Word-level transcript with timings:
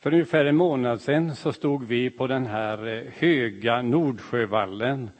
För 0.00 0.12
ungefär 0.12 0.44
en 0.44 0.56
månad 0.56 1.00
sedan 1.00 1.36
så 1.36 1.52
stod 1.52 1.84
vi 1.84 2.10
på 2.10 2.26
den 2.26 2.46
här 2.46 2.86
eh, 2.86 3.12
höga 3.12 3.82
Nordsjövallen, 3.82 5.10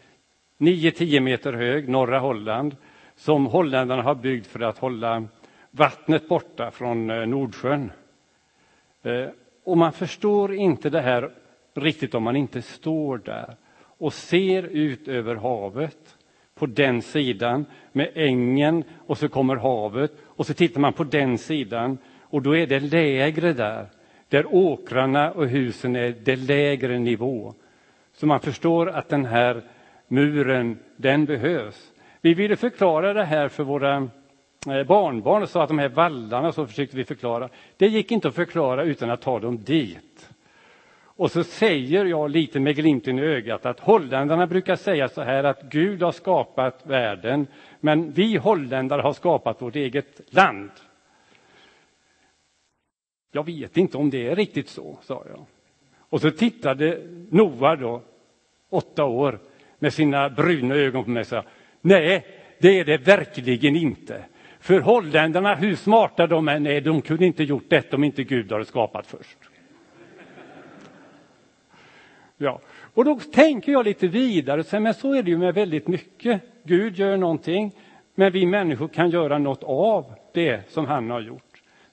9-10 0.58 1.20
meter 1.20 1.52
hög, 1.52 1.88
norra 1.88 2.18
Holland, 2.18 2.76
som 3.14 3.46
holländarna 3.46 4.02
har 4.02 4.14
byggt 4.14 4.46
för 4.46 4.60
att 4.60 4.78
hålla 4.78 5.24
vattnet 5.70 6.28
borta 6.28 6.70
från 6.70 7.10
eh, 7.10 7.26
Nordsjön. 7.26 7.90
Eh, 9.02 9.26
och 9.64 9.76
man 9.76 9.92
förstår 9.92 10.54
inte 10.54 10.90
det 10.90 11.00
här 11.00 11.30
riktigt 11.74 12.14
om 12.14 12.22
man 12.22 12.36
inte 12.36 12.62
står 12.62 13.18
där 13.18 13.56
och 13.80 14.12
ser 14.12 14.62
ut 14.62 15.08
över 15.08 15.34
havet 15.34 16.16
på 16.54 16.66
den 16.66 17.02
sidan 17.02 17.64
med 17.92 18.10
ängen 18.14 18.84
och 19.06 19.18
så 19.18 19.28
kommer 19.28 19.56
havet 19.56 20.12
och 20.24 20.46
så 20.46 20.54
tittar 20.54 20.80
man 20.80 20.92
på 20.92 21.04
den 21.04 21.38
sidan 21.38 21.98
och 22.22 22.42
då 22.42 22.56
är 22.56 22.66
det 22.66 22.80
lägre 22.80 23.52
där 23.52 23.86
där 24.28 24.54
åkrarna 24.54 25.30
och 25.30 25.46
husen 25.46 25.96
är 25.96 26.14
det 26.22 26.36
lägre 26.36 26.98
nivå. 26.98 27.54
Så 28.12 28.26
man 28.26 28.40
förstår 28.40 28.88
att 28.88 29.08
den 29.08 29.24
här 29.24 29.62
muren, 30.08 30.78
den 30.96 31.24
behövs. 31.24 31.92
Vi 32.20 32.34
ville 32.34 32.56
förklara 32.56 33.12
det 33.12 33.24
här 33.24 33.48
för 33.48 33.64
våra 33.64 33.96
eh, 34.66 34.82
barnbarn 34.86 35.42
och 35.42 35.48
sa 35.48 35.62
att 35.62 35.68
de 35.68 35.78
här 35.78 35.88
vallarna, 35.88 36.52
så 36.52 36.66
försökte 36.66 36.96
vi 36.96 37.04
förklara. 37.04 37.48
Det 37.76 37.86
gick 37.86 38.12
inte 38.12 38.28
att 38.28 38.34
förklara 38.34 38.82
utan 38.82 39.10
att 39.10 39.20
ta 39.20 39.40
dem 39.40 39.64
dit. 39.64 40.30
Och 41.18 41.30
så 41.30 41.44
säger 41.44 42.04
jag 42.04 42.30
lite 42.30 42.60
med 42.60 42.76
glimten 42.76 43.18
i 43.18 43.22
ögat 43.22 43.66
att 43.66 43.80
holländarna 43.80 44.46
brukar 44.46 44.76
säga 44.76 45.08
så 45.08 45.22
här 45.22 45.44
att 45.44 45.62
Gud 45.62 46.02
har 46.02 46.12
skapat 46.12 46.80
världen, 46.86 47.46
men 47.80 48.12
vi 48.12 48.36
holländare 48.36 49.02
har 49.02 49.12
skapat 49.12 49.62
vårt 49.62 49.76
eget 49.76 50.20
land. 50.34 50.70
Jag 53.32 53.46
vet 53.46 53.76
inte 53.76 53.96
om 53.96 54.10
det 54.10 54.26
är 54.26 54.36
riktigt 54.36 54.68
så, 54.68 54.98
sa 55.02 55.24
jag. 55.28 55.46
Och 55.98 56.20
så 56.20 56.30
tittade 56.30 57.00
Noa 57.30 57.76
då, 57.76 58.02
åtta 58.70 59.04
år, 59.04 59.38
med 59.78 59.92
sina 59.92 60.30
bruna 60.30 60.74
ögon 60.74 61.04
på 61.04 61.10
mig 61.10 61.20
och 61.20 61.26
sa, 61.26 61.44
nej, 61.80 62.26
det 62.58 62.80
är 62.80 62.84
det 62.84 62.96
verkligen 62.98 63.76
inte. 63.76 64.24
För 64.60 64.80
holländarna, 64.80 65.54
hur 65.54 65.74
smarta 65.74 66.26
de 66.26 66.48
än 66.48 66.66
är, 66.66 66.80
de 66.80 67.02
kunde 67.02 67.26
inte 67.26 67.44
gjort 67.44 67.64
detta 67.68 67.96
om 67.96 68.04
inte 68.04 68.24
Gud 68.24 68.52
hade 68.52 68.64
skapat 68.64 69.06
först. 69.06 69.38
Ja, 72.36 72.60
och 72.94 73.04
då 73.04 73.20
tänker 73.20 73.72
jag 73.72 73.84
lite 73.84 74.08
vidare, 74.08 74.80
men 74.80 74.94
så 74.94 75.14
är 75.14 75.22
det 75.22 75.30
ju 75.30 75.38
med 75.38 75.54
väldigt 75.54 75.88
mycket. 75.88 76.42
Gud 76.62 76.96
gör 76.96 77.16
någonting, 77.16 77.72
men 78.14 78.32
vi 78.32 78.46
människor 78.46 78.88
kan 78.88 79.10
göra 79.10 79.38
något 79.38 79.62
av 79.64 80.14
det 80.34 80.70
som 80.70 80.86
han 80.86 81.10
har 81.10 81.20
gjort 81.20 81.47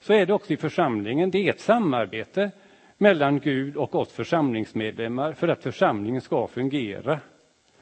så 0.05 0.13
är 0.13 0.25
det 0.25 0.33
också 0.33 0.53
i 0.53 0.57
församlingen. 0.57 1.31
Det 1.31 1.47
är 1.47 1.49
ett 1.49 1.59
samarbete 1.59 2.51
mellan 2.97 3.39
Gud 3.39 3.77
och 3.77 3.95
oss 3.95 4.11
församlingsmedlemmar 4.11 5.33
för 5.33 5.47
att 5.47 5.63
församlingen 5.63 6.21
ska 6.21 6.47
fungera. 6.47 7.19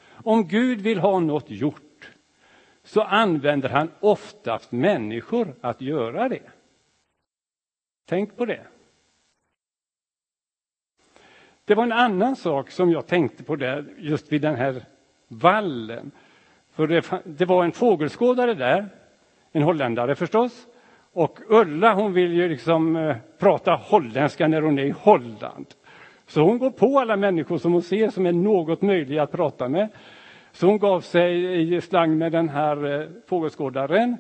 Om 0.10 0.48
Gud 0.48 0.82
vill 0.82 1.00
ha 1.00 1.20
något 1.20 1.50
gjort 1.50 2.12
så 2.84 3.02
använder 3.02 3.70
han 3.70 3.92
oftast 4.00 4.72
människor 4.72 5.56
att 5.62 5.82
göra 5.82 6.30
det. 6.30 6.52
Tänk 8.06 8.38
på 8.38 8.46
det. 8.46 8.68
Det 11.66 11.76
var 11.76 11.84
en 11.84 11.92
annan 11.92 12.36
sak 12.36 12.72
som 12.72 12.92
jag 12.92 13.08
tänkte 13.08 13.44
på 13.44 13.56
där, 13.56 13.86
just 13.98 14.32
vid 14.32 14.42
den 14.42 14.56
här 14.56 14.86
vallen. 15.28 16.12
För 16.72 16.88
det, 16.88 17.22
det 17.26 17.46
var 17.46 17.64
en 17.64 17.72
fågelskådare 17.72 18.54
där, 18.54 18.90
en 19.52 19.64
holländare 19.64 20.16
förstås, 20.16 20.68
och 21.14 21.40
Ulla 21.48 21.94
hon 21.94 22.14
vill 22.14 22.34
ju 22.34 22.50
liksom 22.50 22.96
eh, 22.96 23.16
prata 23.40 23.76
holländska 23.76 24.48
när 24.48 24.62
hon 24.62 24.80
är 24.80 24.86
i 24.86 24.94
Holland. 25.00 25.66
Så 26.28 26.42
hon 26.42 26.58
går 26.58 26.72
på 26.72 27.00
alla 27.00 27.16
människor 27.16 27.58
som 27.58 27.74
hon 27.74 27.82
ser 27.82 28.10
som 28.10 28.26
är 28.26 28.32
något 28.32 28.82
möjliga 28.82 29.24
att 29.24 29.32
prata 29.32 29.70
med. 29.70 29.90
Så 30.52 30.68
hon 30.68 30.80
gav 30.80 31.02
sig 31.02 31.76
i 31.76 31.82
slang 31.82 32.18
med 32.18 32.32
den 32.32 32.50
här 32.50 33.02
eh, 33.02 33.08
fågelskådaren. 33.28 34.18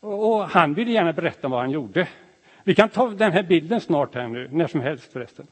Och 0.00 0.42
han 0.42 0.74
ville 0.74 0.92
gärna 0.92 1.12
berätta 1.12 1.48
vad 1.48 1.60
han 1.60 1.70
gjorde. 1.70 2.08
Vi 2.64 2.74
kan 2.74 2.88
ta 2.88 3.10
den 3.10 3.32
här 3.32 3.42
bilden 3.42 3.80
snart 3.80 4.14
här 4.14 4.28
nu, 4.28 4.48
när 4.52 4.66
som 4.66 4.80
helst 4.80 5.12
förresten. 5.12 5.46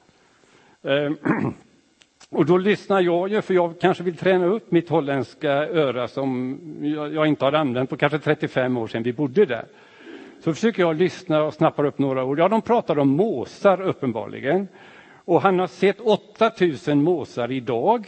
Eh, 0.83 1.13
och 2.31 2.47
då 2.47 2.59
lyssnar 2.59 3.01
jag 3.01 3.29
ju, 3.29 3.43
för 3.43 3.55
jag 3.55 3.81
kanske 3.81 4.03
vill 4.03 4.17
träna 4.17 4.47
upp 4.47 4.71
mitt 4.71 4.89
holländska 4.89 5.53
öra 5.53 6.09
som 6.09 6.59
jag 7.15 7.27
inte 7.27 7.45
har 7.45 7.53
använt 7.53 7.91
på 7.91 7.97
kanske 7.97 8.19
35 8.19 8.77
år 8.77 8.87
sedan 8.87 9.03
vi 9.03 9.13
bodde 9.13 9.47
där. 9.47 9.65
Så 10.41 10.55
försöker 10.55 10.83
jag 10.83 10.97
lyssna 10.97 11.43
och 11.43 11.55
snappar 11.55 11.85
upp 11.85 11.99
några 11.99 12.25
ord. 12.25 12.39
Ja, 12.39 12.49
de 12.49 12.63
pratar 12.63 12.99
om 12.99 13.09
måsar 13.09 13.81
uppenbarligen. 13.81 14.69
Och 15.25 15.43
han 15.43 15.59
har 15.59 15.67
sett 15.67 16.01
8000 16.01 17.03
måsar 17.03 17.53
idag. 17.53 18.07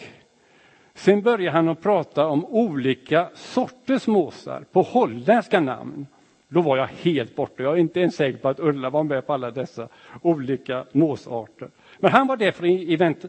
Sen 0.95 1.23
börjar 1.23 1.53
han 1.53 1.69
att 1.69 1.83
prata 1.83 2.27
om 2.27 2.45
olika 2.45 3.29
sorters 3.35 4.07
måsar 4.07 4.65
på 4.73 4.83
holländska 4.83 5.61
namn. 5.61 6.07
Då 6.49 6.61
var 6.61 6.77
jag 6.77 6.87
helt 6.87 7.37
borta. 7.37 7.63
Jag 7.63 7.73
är 7.73 7.77
inte 7.77 8.01
ens 8.01 8.17
säker 8.17 8.39
på 8.39 8.49
att 8.49 8.61
Ulla 8.61 8.91
var 8.91 9.03
med 9.03 9.27
på 9.27 9.33
alla 9.33 9.51
dessa 9.51 9.89
olika 10.23 10.85
måsarter. 10.93 11.69
Men 11.99 12.13
han 12.13 12.27
var 12.27 12.37
där 12.37 12.53
för 12.53 12.65
att 13.07 13.25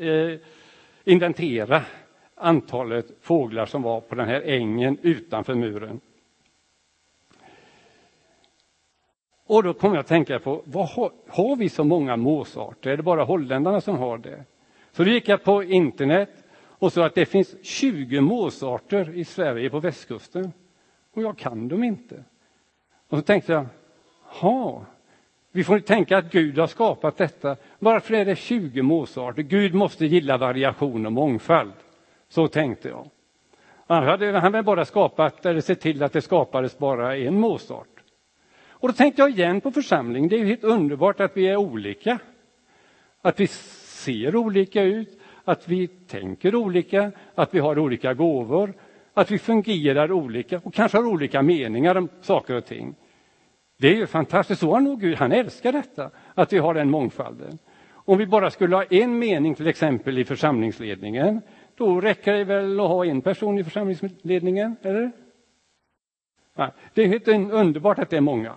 eh, 0.00 0.40
inventera 1.04 1.82
antalet 2.34 3.06
fåglar 3.20 3.66
som 3.66 3.82
var 3.82 4.00
på 4.00 4.14
den 4.14 4.28
här 4.28 4.42
ängen 4.44 4.98
utanför 5.02 5.54
muren. 5.54 6.00
Och 9.52 9.62
då 9.62 9.74
kom 9.74 9.94
jag 9.94 10.00
att 10.00 10.06
tänka 10.06 10.38
på, 10.38 10.62
vad 10.64 10.88
har, 10.88 11.12
har 11.28 11.56
vi 11.56 11.68
så 11.68 11.84
många 11.84 12.16
måsarter? 12.16 12.90
Är 12.90 12.96
det 12.96 13.02
bara 13.02 13.24
holländarna 13.24 13.80
som 13.80 13.96
har 13.96 14.18
det? 14.18 14.44
Så 14.92 15.04
då 15.04 15.10
gick 15.10 15.28
jag 15.28 15.44
på 15.44 15.64
internet 15.64 16.30
och 16.58 16.92
sa 16.92 17.06
att 17.06 17.14
det 17.14 17.26
finns 17.26 17.54
20 17.62 18.20
måsarter 18.20 19.16
i 19.16 19.24
Sverige 19.24 19.70
på 19.70 19.80
västkusten. 19.80 20.52
Och 21.14 21.22
jag 21.22 21.38
kan 21.38 21.68
dem 21.68 21.84
inte. 21.84 22.24
Och 23.08 23.18
så 23.18 23.22
tänkte 23.22 23.52
jag, 23.52 23.66
ha, 24.22 24.84
vi 25.50 25.64
får 25.64 25.78
tänka 25.78 26.18
att 26.18 26.32
Gud 26.32 26.58
har 26.58 26.66
skapat 26.66 27.16
detta. 27.16 27.56
Varför 27.78 28.14
är 28.14 28.24
det 28.24 28.36
20 28.36 28.82
måsarter? 28.82 29.42
Gud 29.42 29.74
måste 29.74 30.06
gilla 30.06 30.36
variation 30.36 31.06
och 31.06 31.12
mångfald. 31.12 31.72
Så 32.28 32.48
tänkte 32.48 32.88
jag. 32.88 33.10
Annars 33.86 34.08
hade 34.08 34.38
han 34.38 34.52
väl 34.52 34.64
bara 34.64 34.84
skapat, 34.84 35.46
eller 35.46 35.60
sett 35.60 35.80
till 35.80 36.02
att 36.02 36.12
det 36.12 36.22
skapades 36.22 36.78
bara 36.78 37.16
en 37.16 37.40
måsart. 37.40 37.91
Och 38.82 38.88
då 38.88 38.94
tänkte 38.94 39.22
jag 39.22 39.30
igen 39.30 39.60
på 39.60 39.70
församlingen. 39.70 40.28
Det 40.28 40.36
är 40.36 40.38
ju 40.38 40.46
helt 40.46 40.64
underbart 40.64 41.20
att 41.20 41.36
vi 41.36 41.48
är 41.48 41.56
olika. 41.56 42.18
Att 43.22 43.40
vi 43.40 43.46
ser 43.46 44.36
olika 44.36 44.82
ut, 44.82 45.20
att 45.44 45.68
vi 45.68 45.86
tänker 45.86 46.54
olika, 46.54 47.12
att 47.34 47.54
vi 47.54 47.58
har 47.58 47.78
olika 47.78 48.14
gåvor, 48.14 48.74
att 49.14 49.30
vi 49.30 49.38
fungerar 49.38 50.12
olika 50.12 50.60
och 50.64 50.74
kanske 50.74 50.98
har 50.98 51.06
olika 51.06 51.42
meningar 51.42 51.94
om 51.94 52.08
saker 52.20 52.56
och 52.56 52.66
ting. 52.66 52.94
Det 53.78 53.88
är 53.88 53.94
ju 53.94 54.06
fantastiskt. 54.06 54.60
Så 54.60 54.72
har 54.72 54.80
nog 54.80 55.00
Gud, 55.00 55.16
han 55.16 55.32
älskar 55.32 55.72
detta, 55.72 56.10
att 56.34 56.52
vi 56.52 56.58
har 56.58 56.74
den 56.74 56.90
mångfalden. 56.90 57.58
Om 57.90 58.18
vi 58.18 58.26
bara 58.26 58.50
skulle 58.50 58.76
ha 58.76 58.84
en 58.84 59.18
mening 59.18 59.54
till 59.54 59.66
exempel 59.66 60.18
i 60.18 60.24
församlingsledningen, 60.24 61.40
då 61.76 62.00
räcker 62.00 62.32
det 62.32 62.44
väl 62.44 62.80
att 62.80 62.88
ha 62.88 63.06
en 63.06 63.20
person 63.20 63.58
i 63.58 63.64
församlingsledningen, 63.64 64.76
eller? 64.82 65.12
Det 66.94 67.02
är 67.02 67.08
helt 67.08 67.28
underbart 67.28 67.98
att 67.98 68.10
det 68.10 68.16
är 68.16 68.20
många. 68.20 68.54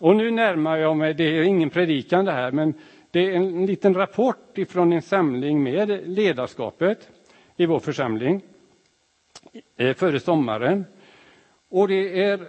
Och 0.00 0.16
nu 0.16 0.30
närmar 0.30 0.76
jag 0.76 0.96
mig, 0.96 1.14
det 1.14 1.38
är 1.38 1.42
ingen 1.42 1.70
predikan 1.70 2.24
det 2.24 2.32
här, 2.32 2.52
men 2.52 2.74
det 3.10 3.20
är 3.20 3.32
en 3.32 3.66
liten 3.66 3.94
rapport 3.94 4.58
ifrån 4.58 4.92
en 4.92 5.02
samling 5.02 5.62
med 5.62 6.08
ledarskapet 6.08 7.08
i 7.56 7.66
vår 7.66 7.78
församling 7.78 8.42
eh, 9.76 9.94
före 9.94 10.20
sommaren. 10.20 10.84
Och 11.68 11.88
det 11.88 12.22
är 12.22 12.48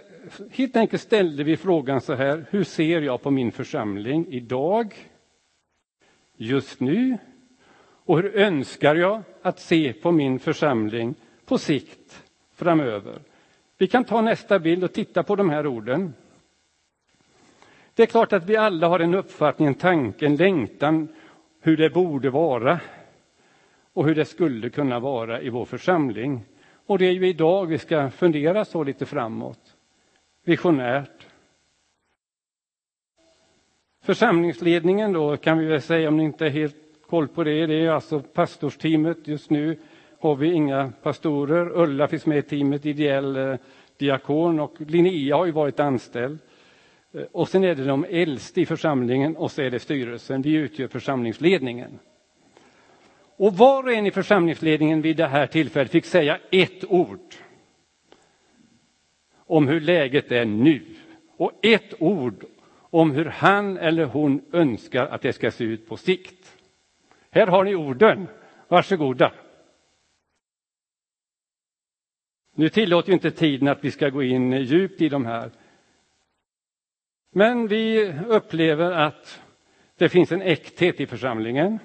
helt 0.50 0.76
enkelt 0.76 1.02
ställde 1.02 1.44
vi 1.44 1.56
frågan 1.56 2.00
så 2.00 2.14
här, 2.14 2.46
hur 2.50 2.64
ser 2.64 3.00
jag 3.00 3.22
på 3.22 3.30
min 3.30 3.52
församling 3.52 4.26
idag, 4.28 4.94
just 6.36 6.80
nu? 6.80 7.18
Och 8.06 8.16
hur 8.16 8.36
önskar 8.36 8.94
jag 8.94 9.22
att 9.42 9.60
se 9.60 9.92
på 9.92 10.12
min 10.12 10.38
församling 10.38 11.14
på 11.44 11.58
sikt 11.58 12.24
framöver? 12.54 13.18
Vi 13.78 13.86
kan 13.86 14.04
ta 14.04 14.20
nästa 14.20 14.58
bild 14.58 14.84
och 14.84 14.92
titta 14.92 15.22
på 15.22 15.36
de 15.36 15.50
här 15.50 15.66
orden. 15.66 16.14
Det 17.94 18.02
är 18.02 18.06
klart 18.06 18.32
att 18.32 18.44
vi 18.44 18.56
alla 18.56 18.88
har 18.88 19.00
en 19.00 19.14
uppfattning, 19.14 19.68
en 19.68 19.74
tanke, 19.74 20.26
en 20.26 20.36
längtan 20.36 21.08
hur 21.60 21.76
det 21.76 21.90
borde 21.90 22.30
vara 22.30 22.80
och 23.92 24.06
hur 24.06 24.14
det 24.14 24.24
skulle 24.24 24.70
kunna 24.70 25.00
vara 25.00 25.40
i 25.40 25.48
vår 25.48 25.64
församling. 25.64 26.44
Och 26.86 26.98
det 26.98 27.06
är 27.06 27.12
ju 27.12 27.28
idag 27.28 27.66
vi 27.66 27.78
ska 27.78 28.10
fundera 28.10 28.64
så 28.64 28.84
lite 28.84 29.06
framåt, 29.06 29.76
visionärt. 30.44 31.26
Församlingsledningen 34.02 35.12
då 35.12 35.36
kan 35.36 35.58
vi 35.58 35.66
väl 35.66 35.82
säga, 35.82 36.08
om 36.08 36.16
ni 36.16 36.24
inte 36.24 36.46
är 36.46 36.50
helt 36.50 36.76
koll 37.06 37.28
på 37.28 37.44
det, 37.44 37.66
det 37.66 37.74
är 37.74 37.90
alltså 37.90 38.20
pastorsteamet. 38.20 39.28
Just 39.28 39.50
nu 39.50 39.78
har 40.20 40.36
vi 40.36 40.52
inga 40.52 40.92
pastorer. 41.02 41.70
Ulla 41.74 42.08
finns 42.08 42.26
med 42.26 42.38
i 42.38 42.42
teamet, 42.42 42.86
ideell 42.86 43.36
eh, 43.36 43.56
diakon 43.96 44.60
och 44.60 44.80
Linnea 44.80 45.36
har 45.36 45.46
ju 45.46 45.52
varit 45.52 45.80
anställd. 45.80 46.38
Eh, 47.14 47.22
och 47.32 47.48
sen 47.48 47.64
är 47.64 47.74
det 47.74 47.84
de 47.84 48.04
äldste 48.04 48.60
i 48.60 48.66
församlingen 48.66 49.36
och 49.36 49.50
så 49.50 49.62
är 49.62 49.70
det 49.70 49.78
styrelsen. 49.78 50.42
Vi 50.42 50.54
utgör 50.54 50.88
församlingsledningen. 50.88 51.98
Och 53.36 53.56
var 53.56 53.82
och 53.82 53.92
en 53.92 54.06
i 54.06 54.10
församlingsledningen 54.10 55.02
vid 55.02 55.16
det 55.16 55.26
här 55.26 55.46
tillfället 55.46 55.92
fick 55.92 56.04
säga 56.04 56.38
ett 56.50 56.84
ord 56.84 57.34
om 59.36 59.68
hur 59.68 59.80
läget 59.80 60.32
är 60.32 60.44
nu 60.44 60.82
och 61.36 61.52
ett 61.62 61.94
ord 61.98 62.44
om 62.76 63.10
hur 63.10 63.24
han 63.24 63.76
eller 63.76 64.04
hon 64.04 64.44
önskar 64.52 65.06
att 65.06 65.22
det 65.22 65.32
ska 65.32 65.50
se 65.50 65.64
ut 65.64 65.88
på 65.88 65.96
sikt. 65.96 66.56
Här 67.30 67.46
har 67.46 67.64
ni 67.64 67.74
orden. 67.74 68.28
Varsågoda. 68.68 69.32
Nu 72.54 72.68
tillåter 72.68 73.12
inte 73.12 73.30
tiden 73.30 73.68
att 73.68 73.84
vi 73.84 73.90
ska 73.90 74.08
gå 74.08 74.22
in 74.22 74.52
djupt 74.52 75.02
i 75.02 75.08
de 75.08 75.26
här. 75.26 75.50
Men 77.36 77.66
vi 77.66 78.12
upplever 78.28 78.92
att 78.92 79.42
det 79.96 80.08
finns 80.08 80.32
en 80.32 80.42
äkthet 80.42 81.00
i 81.00 81.06
församlingen. 81.06 81.78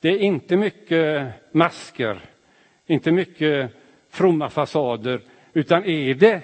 Det 0.00 0.08
är 0.08 0.18
inte 0.18 0.56
mycket 0.56 1.32
masker, 1.52 2.20
inte 2.86 3.12
mycket 3.12 3.70
fromma 4.08 4.50
fasader, 4.50 5.20
utan 5.52 5.84
är 5.84 6.14
det 6.14 6.34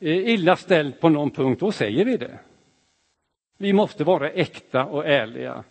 eh, 0.00 0.28
illa 0.28 0.56
ställt 0.56 1.00
på 1.00 1.08
någon 1.08 1.30
punkt, 1.30 1.60
då 1.60 1.72
säger 1.72 2.04
vi 2.04 2.16
det. 2.16 2.38
Vi 3.58 3.72
måste 3.72 4.04
vara 4.04 4.30
äkta 4.30 4.84
och 4.84 5.06
ärliga. 5.06 5.64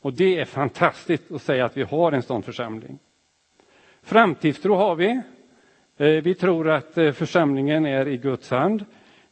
Och 0.00 0.12
det 0.12 0.38
är 0.38 0.44
fantastiskt 0.44 1.32
att 1.32 1.42
säga 1.42 1.64
att 1.64 1.76
vi 1.76 1.82
har 1.82 2.12
en 2.12 2.22
sån 2.22 2.42
församling. 2.42 2.98
Framtidstro 4.02 4.74
har 4.74 4.96
vi. 4.96 5.20
Eh, 5.96 6.06
vi 6.06 6.34
tror 6.34 6.68
att 6.68 6.98
eh, 6.98 7.12
församlingen 7.12 7.86
är 7.86 8.08
i 8.08 8.16
Guds 8.16 8.50
hand. 8.50 8.84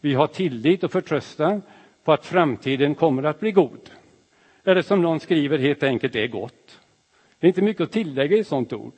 Vi 0.06 0.14
har 0.14 0.26
tillit 0.26 0.84
och 0.84 0.92
förtröstan 0.92 1.62
på 2.04 2.12
att 2.12 2.26
framtiden 2.26 2.94
kommer 2.94 3.22
att 3.22 3.40
bli 3.40 3.52
god. 3.52 3.90
Eller 4.64 4.82
som 4.82 5.02
någon 5.02 5.20
skriver 5.20 5.58
helt 5.58 5.82
enkelt, 5.82 6.12
det 6.12 6.22
är 6.22 6.28
gott. 6.28 6.80
Det 7.38 7.46
är 7.46 7.48
inte 7.48 7.62
mycket 7.62 7.80
att 7.80 7.92
tillägga 7.92 8.36
i 8.36 8.40
ett 8.40 8.46
sånt 8.46 8.72
ord. 8.72 8.92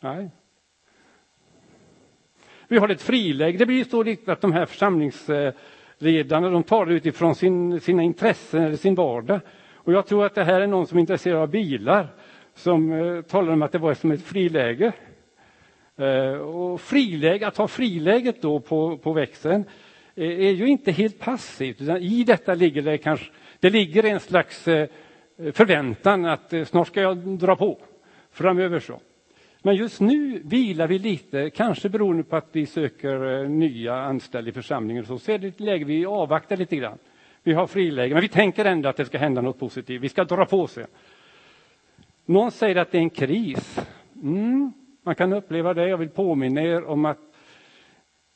Nej. 0.00 0.30
Vi 2.68 2.78
har 2.78 2.88
ett 2.88 3.02
friläge. 3.02 3.58
Det 3.58 3.66
blir 3.66 3.84
så 3.84 4.02
riktigt 4.02 4.28
att 4.28 4.40
de 4.40 4.52
här 4.52 4.66
församlingsledarna 4.66 6.50
de 6.50 6.62
talar 6.62 6.92
utifrån 6.92 7.34
sin, 7.34 7.80
sina 7.80 8.02
intressen 8.02 8.62
eller 8.62 8.76
sin 8.76 8.94
vardag. 8.94 9.40
Och 9.72 9.92
jag 9.92 10.06
tror 10.06 10.26
att 10.26 10.34
det 10.34 10.44
här 10.44 10.60
är 10.60 10.66
någon 10.66 10.86
som 10.86 10.98
är 10.98 11.00
intresserad 11.00 11.38
av 11.38 11.48
bilar 11.48 12.08
som 12.54 12.92
eh, 12.92 13.22
talar 13.22 13.52
om 13.52 13.62
att 13.62 13.72
det 13.72 13.78
var 13.78 13.94
som 13.94 14.10
ett 14.10 14.22
friläge. 14.22 14.92
Eh, 15.96 16.32
och 16.32 16.80
friläge, 16.80 17.46
att 17.46 17.56
ha 17.56 17.68
friläget 17.68 18.42
då 18.42 18.60
på, 18.60 18.98
på 18.98 19.12
växeln 19.12 19.64
Eh, 20.18 20.46
är 20.46 20.52
ju 20.52 20.66
inte 20.66 20.92
helt 20.92 21.18
passivt, 21.18 21.80
utan 21.80 21.96
i 21.96 22.24
detta 22.24 22.54
ligger 22.54 22.82
det 22.82 22.98
kanske 22.98 23.26
det 23.60 23.70
ligger 23.70 24.04
en 24.04 24.20
slags 24.20 24.68
eh, 24.68 24.88
förväntan 25.52 26.24
att 26.24 26.52
eh, 26.52 26.64
snart 26.64 26.86
ska 26.86 27.00
jag 27.00 27.18
dra 27.18 27.56
på 27.56 27.78
framöver. 28.30 28.80
så. 28.80 29.00
Men 29.62 29.74
just 29.74 30.00
nu 30.00 30.42
vilar 30.44 30.86
vi 30.86 30.98
lite, 30.98 31.50
kanske 31.50 31.88
beroende 31.88 32.22
på 32.22 32.36
att 32.36 32.48
vi 32.52 32.66
söker 32.66 33.44
nya 33.48 33.94
anställda 33.94 34.50
i 34.50 34.52
församlingen. 34.52 35.06
Så, 35.06 35.18
så 35.18 35.32
är 35.32 35.38
det 35.38 35.48
ett 35.48 35.60
läge 35.60 35.84
vi 35.84 36.06
avvaktar 36.06 36.56
lite 36.56 36.76
grann. 36.76 36.98
Vi 37.42 37.52
har 37.52 37.66
friläge, 37.66 38.14
men 38.14 38.20
vi 38.20 38.28
tänker 38.28 38.64
ändå 38.64 38.88
att 38.88 38.96
det 38.96 39.04
ska 39.04 39.18
hända 39.18 39.40
något 39.40 39.58
positivt. 39.58 40.02
Vi 40.02 40.08
ska 40.08 40.24
dra 40.24 40.44
på 40.44 40.66
sig. 40.66 40.86
Någon 42.24 42.50
säger 42.50 42.76
att 42.76 42.90
det 42.90 42.98
är 42.98 43.02
en 43.02 43.10
kris. 43.10 43.80
Mm, 44.22 44.72
man 45.02 45.14
kan 45.14 45.32
uppleva 45.32 45.74
det. 45.74 45.88
Jag 45.88 45.98
vill 45.98 46.08
påminna 46.08 46.62
er 46.62 46.84
om 46.84 47.04
att 47.04 47.27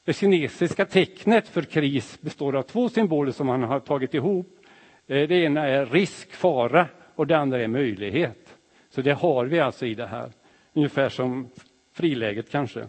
det 0.04 0.12
kinesiska 0.12 0.84
tecknet 0.84 1.48
för 1.48 1.62
kris 1.62 2.20
består 2.20 2.56
av 2.56 2.62
två 2.62 2.88
symboler 2.88 3.32
som 3.32 3.46
man 3.46 3.62
har 3.62 3.80
tagit 3.80 4.14
ihop. 4.14 4.58
Eh, 5.06 5.28
det 5.28 5.34
ena 5.34 5.66
är 5.66 5.86
risk, 5.86 6.32
fara 6.32 6.88
och 7.14 7.26
det 7.26 7.38
andra 7.38 7.62
är 7.62 7.68
möjlighet. 7.68 8.56
Så 8.90 9.02
det 9.02 9.12
har 9.12 9.46
vi 9.46 9.60
alltså 9.60 9.86
i 9.86 9.94
det 9.94 10.06
här. 10.06 10.30
Ungefär 10.72 11.08
som 11.08 11.48
friläget 11.92 12.50
kanske. 12.50 12.86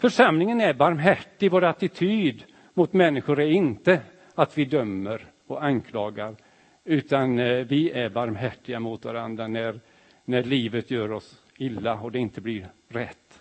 Församlingen 0.00 0.60
är 0.60 0.74
barmhärtig, 0.74 1.50
vår 1.50 1.64
attityd 1.64 2.44
mot 2.74 2.92
människor 2.92 3.40
är 3.40 3.50
inte 3.50 4.00
att 4.34 4.58
vi 4.58 4.64
dömer 4.64 5.26
och 5.46 5.64
anklagar, 5.64 6.36
utan 6.84 7.38
eh, 7.38 7.66
vi 7.66 7.90
är 7.90 8.08
barmhärtiga 8.08 8.80
mot 8.80 9.04
varandra 9.04 9.48
när, 9.48 9.80
när 10.24 10.42
livet 10.42 10.90
gör 10.90 11.12
oss 11.12 11.42
illa 11.56 12.00
och 12.00 12.12
det 12.12 12.18
inte 12.18 12.40
blir 12.40 12.68
rätt. 12.88 13.40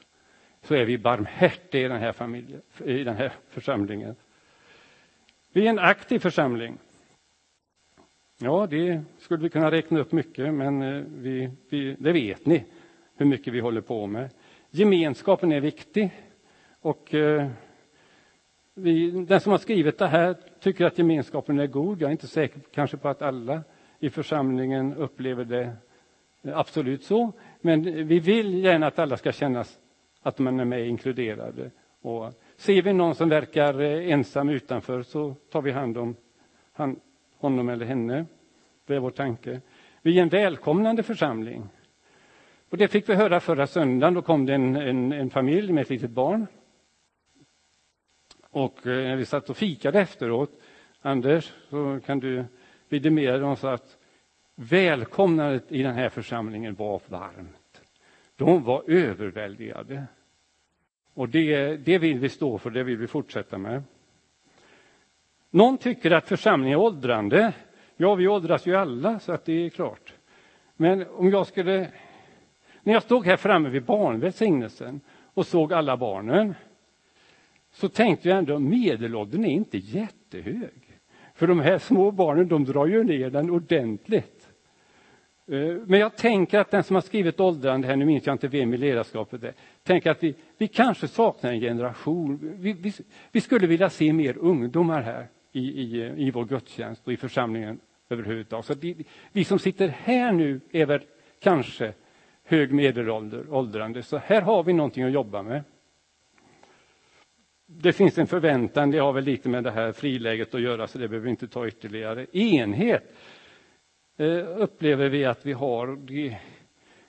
Så 0.68 0.76
är 0.76 0.86
vi 0.86 0.98
barmhärtiga 0.98 1.86
i 1.86 1.88
den 1.88 2.00
här, 2.00 2.12
familjen, 2.12 2.62
i 2.86 3.04
den 3.04 3.16
här 3.16 3.34
församlingen. 3.50 4.16
Vi 5.54 5.66
är 5.66 5.70
en 5.70 5.80
aktiv 5.80 6.20
församling. 6.20 6.78
Ja, 8.38 8.68
det 8.70 9.02
skulle 9.20 9.44
vi 9.44 9.50
kunna 9.50 9.72
räkna 9.72 10.00
upp 10.00 10.12
mycket, 10.12 10.54
men 10.54 10.82
eh, 10.82 11.04
vi, 11.18 11.50
vi, 11.70 11.96
det 12.00 12.12
vet 12.12 12.46
ni 12.46 12.66
hur 13.16 13.26
mycket 13.26 13.54
vi 13.54 13.60
håller 13.60 13.82
på 13.82 14.08
med. 14.08 14.30
Gemenskapen 14.70 15.52
är 15.52 15.60
viktig 15.60 16.10
och 16.82 17.14
eh, 17.14 17.48
vi, 18.74 19.12
den 19.12 19.40
som 19.40 19.52
har 19.52 19.60
skrivit 19.60 19.98
det 19.98 20.08
här 20.08 20.36
tycker 20.60 20.86
att 20.86 20.98
gemenskapen 20.98 21.60
är 21.60 21.68
god. 21.68 22.02
Jag 22.02 22.08
är 22.08 22.12
inte 22.12 22.28
säker 22.28 22.62
kanske 22.72 22.98
på 22.98 23.08
att 23.08 23.22
alla 23.22 23.64
i 24.00 24.10
församlingen 24.10 24.94
upplever 24.94 25.46
det 25.46 25.76
eh, 26.42 26.58
absolut 26.58 27.04
så, 27.04 27.32
men 27.62 28.08
vi 28.08 28.20
vill 28.20 28.64
gärna 28.64 28.88
att 28.88 29.00
alla 29.00 29.18
ska 29.18 29.32
känna 29.32 29.66
att 30.28 30.40
man 30.40 30.60
är 30.60 30.66
med 30.66 30.88
inkluderade. 30.88 31.72
Och 32.02 32.34
ser 32.58 32.82
vi 32.82 32.94
någon 32.94 33.16
som 33.16 33.30
verkar 33.30 33.82
eh, 33.82 34.12
ensam 34.12 34.50
utanför 34.50 35.04
så 35.04 35.36
tar 35.52 35.62
vi 35.62 35.72
hand 35.72 35.98
om 35.98 36.16
han, 36.74 37.00
honom 37.38 37.70
eller 37.70 37.86
henne. 37.86 38.26
Det 38.86 38.96
är 38.96 39.00
vår 39.00 39.12
tanke. 39.12 39.62
Vi 40.02 40.18
är 40.18 40.24
en 40.24 40.30
välkomnande 40.30 41.04
församling. 41.04 41.70
Och 42.70 42.78
det 42.78 42.88
fick 42.88 43.10
vi 43.10 43.16
höra 43.16 43.40
förra 43.40 43.68
söndagen. 43.68 44.14
Då 44.14 44.22
kom 44.22 44.46
det 44.46 44.54
en, 44.54 44.76
en, 44.76 45.12
en 45.12 45.30
familj 45.30 45.74
med 45.74 45.82
ett 45.82 45.90
litet 45.90 46.12
barn. 46.12 46.48
Och 48.50 48.88
eh, 48.88 49.04
när 49.04 49.16
vi 49.16 49.26
satt 49.26 49.50
och 49.50 49.58
fikade 49.58 50.00
efteråt, 50.00 50.52
Anders, 51.02 51.54
så 51.70 52.00
kan 52.06 52.20
du 52.20 52.46
vidimera, 52.90 53.38
de 53.38 53.56
sa 53.56 53.74
att 53.74 53.98
välkomnandet 54.56 55.72
i 55.72 55.84
den 55.84 55.96
här 55.96 56.10
församlingen 56.10 56.76
var 56.76 57.02
varmt. 57.08 57.82
De 58.36 58.64
var 58.64 58.84
överväldigade. 58.88 60.08
Och 61.18 61.30
det, 61.30 61.78
det 61.78 61.98
vill 61.98 62.20
vi 62.20 62.30
stå 62.30 62.58
för, 62.58 62.70
det 62.70 62.84
vill 62.84 62.98
vi 62.98 63.08
fortsätta 63.08 63.58
med. 63.58 63.84
Någon 65.50 65.78
tycker 65.78 66.12
att 66.12 66.28
församlingen 66.28 66.80
är 66.80 66.84
åldrande. 66.84 67.54
Ja, 67.96 68.16
vi 68.16 68.28
åldras 68.28 68.66
ju 68.66 68.76
alla, 68.76 69.20
så 69.20 69.32
att 69.32 69.46
det 69.46 69.66
är 69.66 69.70
klart. 69.70 70.14
Men 70.76 71.06
om 71.08 71.30
jag 71.30 71.48
skulle 71.48 71.92
när 72.84 72.94
jag 72.94 73.04
stod 73.04 73.26
här 73.26 73.38
framme 73.38 73.70
vid 73.70 73.84
barnvälsignelsen 73.84 75.02
och 75.34 75.48
såg 75.48 75.74
alla 75.74 75.98
barnen 75.98 76.56
så 77.72 77.90
tänkte 77.90 78.30
jag 78.30 78.38
ändå 78.38 78.56
att 78.56 78.62
medelåldern 78.62 79.46
är 79.46 79.52
inte 79.52 79.78
jättehög. 79.78 81.00
För 81.34 81.48
de 81.48 81.60
här 81.60 81.80
små 81.80 82.12
barnen 82.12 82.48
de 82.48 82.66
drar 82.66 82.86
ju 82.86 83.04
ner 83.04 83.30
den 83.30 83.50
ordentligt. 83.50 84.48
Eh, 85.48 85.76
men 85.86 86.00
jag 86.00 86.16
tänker 86.16 86.60
att 86.60 86.72
den 86.72 86.84
som 86.84 86.96
har 86.96 87.02
skrivit 87.02 87.40
åldrande 87.40 87.88
här, 87.88 87.96
nu 87.96 88.06
minns 88.06 88.26
jag 88.26 88.34
inte 88.34 88.48
vem 88.48 88.74
i 88.74 88.78
ledarskapet 88.78 89.44
är, 89.44 89.54
tänker 89.88 90.12
att 90.12 90.24
vi, 90.24 90.36
vi 90.58 90.68
kanske 90.68 91.08
saknar 91.08 91.52
en 91.52 91.60
generation. 91.60 92.56
Vi, 92.60 92.74
vi, 92.74 92.94
vi 93.32 93.42
skulle 93.42 93.68
vilja 93.68 93.90
se 93.90 94.14
mer 94.14 94.38
ungdomar 94.38 95.02
här 95.02 95.28
i, 95.52 95.60
i, 95.60 96.14
i 96.28 96.32
vår 96.32 96.46
gudstjänst 96.46 97.08
och 97.08 97.14
i 97.14 97.18
församlingen 97.18 97.80
överhuvudtaget. 98.10 98.66
Så 98.66 98.74
vi, 98.74 99.06
vi 99.32 99.44
som 99.44 99.60
sitter 99.60 99.88
här 99.88 100.32
nu 100.32 100.62
är 100.72 100.86
väl 100.86 101.02
kanske 101.40 101.94
hög 102.44 102.74
medelålder, 102.74 103.54
åldrande. 103.54 104.04
Så 104.04 104.18
här 104.18 104.42
har 104.42 104.64
vi 104.64 104.74
någonting 104.74 105.04
att 105.04 105.12
jobba 105.12 105.44
med. 105.44 105.64
Det 107.66 107.94
finns 107.94 108.18
en 108.18 108.28
förväntan, 108.28 108.92
det 108.92 108.98
har 108.98 109.14
väl 109.14 109.24
lite 109.24 109.50
med 109.50 109.64
det 109.64 109.72
här 109.72 109.92
friläget 109.92 110.56
att 110.56 110.62
göra, 110.62 110.88
så 110.88 110.98
det 110.98 111.08
behöver 111.08 111.26
vi 111.26 111.30
inte 111.30 111.48
ta 111.48 111.68
ytterligare. 111.68 112.26
Enhet 112.32 113.14
eh, 114.18 114.62
upplever 114.62 115.10
vi 115.10 115.26
att 115.26 115.46
vi 115.46 115.54
har. 115.54 115.96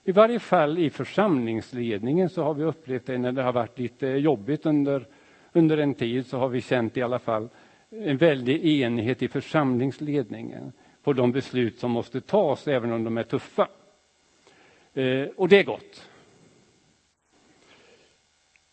I 0.09 0.13
varje 0.13 0.39
fall 0.39 0.79
i 0.79 0.91
församlingsledningen 0.91 2.29
så 2.29 2.43
har 2.43 2.55
vi 2.55 2.65
upplevt 2.65 3.07
det 3.07 3.19
när 3.19 3.33
det 3.33 3.43
har 3.43 3.53
varit 3.53 3.79
lite 3.79 4.07
jobbigt 4.07 4.67
under, 4.67 5.07
under 5.53 5.79
en 5.79 5.95
tid 5.95 6.27
så 6.27 6.39
har 6.39 6.49
vi 6.49 6.61
känt 6.61 6.97
i 6.97 7.03
alla 7.03 7.19
fall 7.19 7.49
en 7.91 8.17
väldig 8.17 8.83
enighet 8.83 9.23
i 9.23 9.29
församlingsledningen 9.29 10.73
på 11.03 11.13
de 11.13 11.33
beslut 11.33 11.79
som 11.79 11.91
måste 11.91 12.21
tas, 12.21 12.69
även 12.69 12.93
om 12.93 13.05
de 13.05 13.19
är 13.19 13.23
tuffa. 13.23 13.69
Eh, 14.95 15.27
och 15.37 15.49
det 15.49 15.59
är 15.59 15.65
gott. 15.65 16.09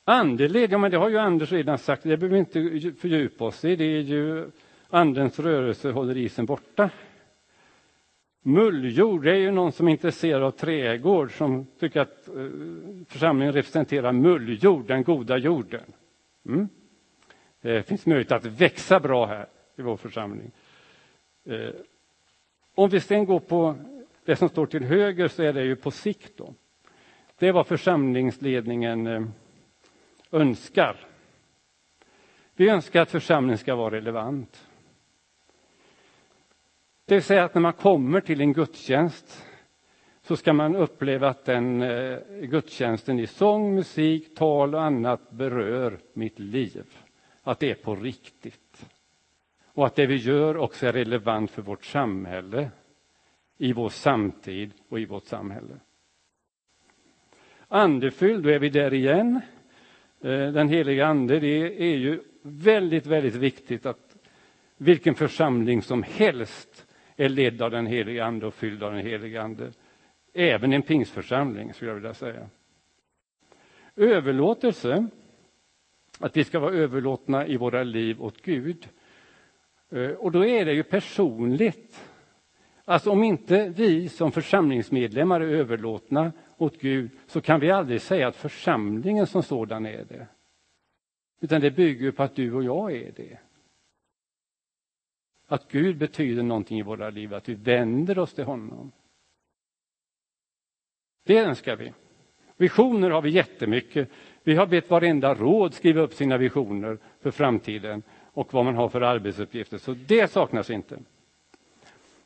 Andeled, 0.04 0.72
ja 0.72 0.77
men 0.77 0.92
det 0.92 0.98
har 0.98 1.10
ju 1.10 1.18
Anders 1.18 1.51
redan 1.51 1.77
sagt, 1.77 2.04
det 2.04 2.18
behöver 2.18 2.34
vi 2.34 2.39
inte 2.39 3.00
fördjupa 3.00 3.46
oss 3.46 3.65
i. 3.65 3.75
Det 3.75 3.86
är 3.86 4.01
ju 4.01 4.51
andens 4.89 5.39
rörelse 5.39 5.92
håller 5.92 6.18
isen 6.18 6.46
borta. 6.46 6.89
Mulljord, 8.47 9.23
det 9.23 9.31
är 9.31 9.35
ju 9.35 9.51
någon 9.51 9.71
som 9.71 9.87
är 9.87 9.91
intresserad 9.91 10.43
av 10.43 10.51
trädgård 10.51 11.37
som 11.37 11.67
tycker 11.79 12.01
att 12.01 12.27
eh, 12.27 12.33
församlingen 13.07 13.53
representerar 13.53 14.11
mulljord, 14.11 14.87
den 14.87 15.03
goda 15.03 15.37
jorden. 15.37 15.93
Mm. 16.45 16.69
Det 17.61 17.83
finns 17.83 18.05
möjlighet 18.05 18.31
att 18.31 18.45
växa 18.45 18.99
bra 18.99 19.25
här 19.25 19.47
i 19.75 19.81
vår 19.81 19.97
församling. 19.97 20.51
Eh, 21.45 21.69
om 22.75 22.89
vi 22.89 22.99
sen 22.99 23.25
går 23.25 23.39
på 23.39 23.75
det 24.25 24.35
som 24.35 24.49
står 24.49 24.65
till 24.65 24.83
höger 24.83 25.27
så 25.27 25.43
är 25.43 25.53
det 25.53 25.63
ju 25.63 25.75
på 25.75 25.91
sikt. 25.91 26.37
Då. 26.37 26.53
Det 27.39 27.47
är 27.47 27.53
vad 27.53 27.67
församlingsledningen 27.67 29.31
önskar. 30.31 30.99
Vi 32.55 32.69
önskar 32.69 33.01
att 33.01 33.11
församlingen 33.11 33.57
ska 33.57 33.75
vara 33.75 33.95
relevant. 33.95 34.64
Det 37.07 37.15
vill 37.15 37.24
säga 37.24 37.43
att 37.43 37.53
när 37.53 37.62
man 37.62 37.74
kommer 37.74 38.21
till 38.21 38.41
en 38.41 38.53
gudstjänst 38.53 39.45
så 40.21 40.38
ska 40.38 40.53
man 40.53 40.75
uppleva 40.75 41.29
att 41.29 41.45
den 41.45 41.81
eh, 41.81 42.19
gudstjänsten 42.41 43.19
i 43.19 43.27
sång, 43.27 43.75
musik, 43.75 44.35
tal 44.35 44.75
och 44.75 44.83
annat 44.83 45.31
berör 45.31 46.00
mitt 46.13 46.39
liv. 46.39 46.85
Att 47.43 47.59
det 47.59 47.71
är 47.71 47.75
på 47.75 47.95
riktigt. 47.95 48.89
Och 49.65 49.85
att 49.85 49.95
det 49.95 50.05
vi 50.05 50.15
gör 50.15 50.57
också 50.57 50.88
är 50.88 50.93
relevant 50.93 51.51
för 51.51 51.62
vårt 51.62 51.85
samhälle, 51.85 52.71
i 53.57 53.74
vår 53.74 53.89
samtid 53.89 54.71
och 54.89 55.00
i 55.00 55.05
vårt 55.05 55.25
samhälle. 55.25 55.79
Andefylld, 57.67 58.43
då 58.43 58.50
är 58.50 58.59
vi 58.59 58.69
där 58.69 58.93
igen. 58.93 59.41
Eh, 60.21 60.51
den 60.51 60.69
heliga 60.69 61.07
ande, 61.07 61.39
det 61.39 61.83
är 61.83 61.95
ju 61.95 62.24
väldigt, 62.41 63.05
väldigt 63.05 63.35
viktigt 63.35 63.85
att 63.85 64.15
vilken 64.77 65.15
församling 65.15 65.81
som 65.81 66.03
helst 66.03 66.85
är 67.15 67.29
ledd 67.29 67.62
av 67.62 67.72
den 67.72 67.86
helige 67.86 68.25
ande 68.25 68.45
och 68.45 68.53
fylld 68.53 68.84
av 68.84 68.93
den 68.93 69.05
helige 69.05 69.41
ande. 69.41 69.72
Även 70.34 70.74
en 70.74 70.81
pingsförsamling, 70.81 71.74
skulle 71.74 71.91
jag 71.91 71.95
vilja 71.95 72.13
säga. 72.13 72.50
Överlåtelse, 73.95 75.07
att 76.19 76.38
vi 76.38 76.43
ska 76.43 76.60
vara 76.60 76.74
överlåtna 76.74 77.48
i 77.48 77.57
våra 77.57 77.84
liv 77.84 78.24
åt 78.24 78.41
Gud. 78.41 78.88
Eh, 79.89 80.10
och 80.10 80.31
då 80.31 80.45
är 80.45 80.65
det 80.65 80.74
ju 80.74 80.84
personligt. 80.84 82.03
Alltså 82.86 83.12
om 83.12 83.24
inte 83.24 83.74
vi 83.75 84.10
som 84.10 84.31
församlingsmedlemmar 84.31 85.41
är 85.41 85.48
överlåtna 85.48 86.31
åt 86.57 86.81
Gud 86.81 87.12
så 87.27 87.41
kan 87.41 87.60
vi 87.60 87.72
aldrig 87.72 88.01
säga 88.01 88.27
att 88.27 88.36
församlingen 88.36 89.27
som 89.27 89.43
sådan 89.43 89.86
är 89.86 90.05
det. 90.05 90.27
Utan 91.41 91.62
det 91.62 91.72
bygger 91.72 92.12
på 92.12 92.24
att 92.24 92.36
du 92.36 92.53
och 92.53 92.63
jag 92.63 92.91
är 92.91 93.12
det. 93.15 93.38
Att 95.47 95.71
Gud 95.71 95.97
betyder 95.97 96.43
någonting 96.43 96.79
i 96.79 96.83
våra 96.83 97.09
liv, 97.09 97.33
att 97.33 97.49
vi 97.49 97.53
vänder 97.53 98.19
oss 98.19 98.33
till 98.33 98.43
honom. 98.43 98.91
Det 101.23 101.37
önskar 101.37 101.75
vi. 101.75 101.93
Visioner 102.57 103.09
har 103.09 103.21
vi 103.21 103.29
jättemycket. 103.29 104.09
Vi 104.43 104.55
har 104.55 104.67
bett 104.67 104.89
varenda 104.89 105.33
råd 105.33 105.73
skriva 105.73 106.01
upp 106.01 106.13
sina 106.13 106.37
visioner 106.37 106.97
för 107.21 107.31
framtiden 107.31 108.03
och 108.23 108.53
vad 108.53 108.65
man 108.65 108.75
har 108.75 108.89
för 108.89 109.01
arbetsuppgifter, 109.01 109.77
så 109.77 109.93
det 109.93 110.31
saknas 110.31 110.69
inte. 110.69 110.99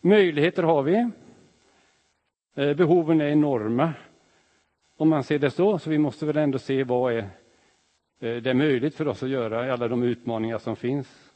Möjligheter 0.01 0.63
har 0.63 0.83
vi. 0.83 1.09
Eh, 2.55 2.73
behoven 2.73 3.21
är 3.21 3.27
enorma. 3.27 3.93
Om 4.97 5.09
man 5.09 5.23
ser 5.23 5.39
det 5.39 5.51
så, 5.51 5.79
så 5.79 5.89
vi 5.89 5.97
måste 5.97 6.25
väl 6.25 6.37
ändå 6.37 6.59
se 6.59 6.83
vad 6.83 7.13
är 7.13 7.17
eh, 7.17 7.27
det 8.19 8.49
är 8.49 8.53
möjligt 8.53 8.95
för 8.95 9.07
oss 9.07 9.23
att 9.23 9.29
göra 9.29 9.67
i 9.67 9.71
alla 9.71 9.87
de 9.87 10.03
utmaningar 10.03 10.57
som 10.57 10.75
finns 10.75 11.28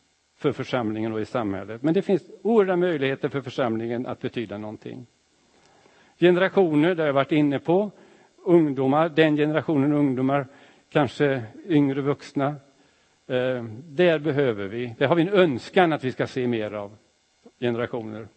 för 0.43 0.51
församlingen 0.51 1.13
och 1.13 1.21
i 1.21 1.25
samhället. 1.25 1.83
Men 1.83 1.93
det 1.93 2.01
finns 2.01 2.23
oerhörda 2.41 2.75
möjligheter 2.75 3.29
för 3.29 3.41
församlingen 3.41 4.05
att 4.05 4.21
betyda 4.21 4.57
någonting. 4.57 5.05
Generationer, 6.19 6.95
det 6.95 7.01
har 7.01 7.07
jag 7.07 7.13
varit 7.13 7.31
inne 7.31 7.59
på. 7.59 7.91
Ungdomar, 8.45 9.09
den 9.09 9.35
generationen 9.35 9.93
ungdomar, 9.93 10.47
kanske 10.89 11.43
yngre 11.67 12.01
vuxna. 12.01 12.47
Eh, 13.27 13.63
där 13.87 14.19
behöver 14.19 14.67
vi, 14.67 14.95
där 14.97 15.07
har 15.07 15.15
vi 15.15 15.21
en 15.21 15.33
önskan 15.33 15.93
att 15.93 16.03
vi 16.03 16.11
ska 16.11 16.27
se 16.27 16.47
mer 16.47 16.71
av 16.71 16.97
generationer. 17.59 18.27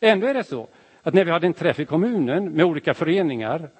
Ändå 0.00 0.26
är 0.26 0.34
det 0.34 0.44
så 0.44 0.68
att 1.02 1.14
när 1.14 1.24
vi 1.24 1.30
hade 1.30 1.46
en 1.46 1.52
träff 1.52 1.80
i 1.80 1.84
kommunen 1.84 2.52
med 2.52 2.64
olika 2.64 2.94
föreningar 2.94 3.70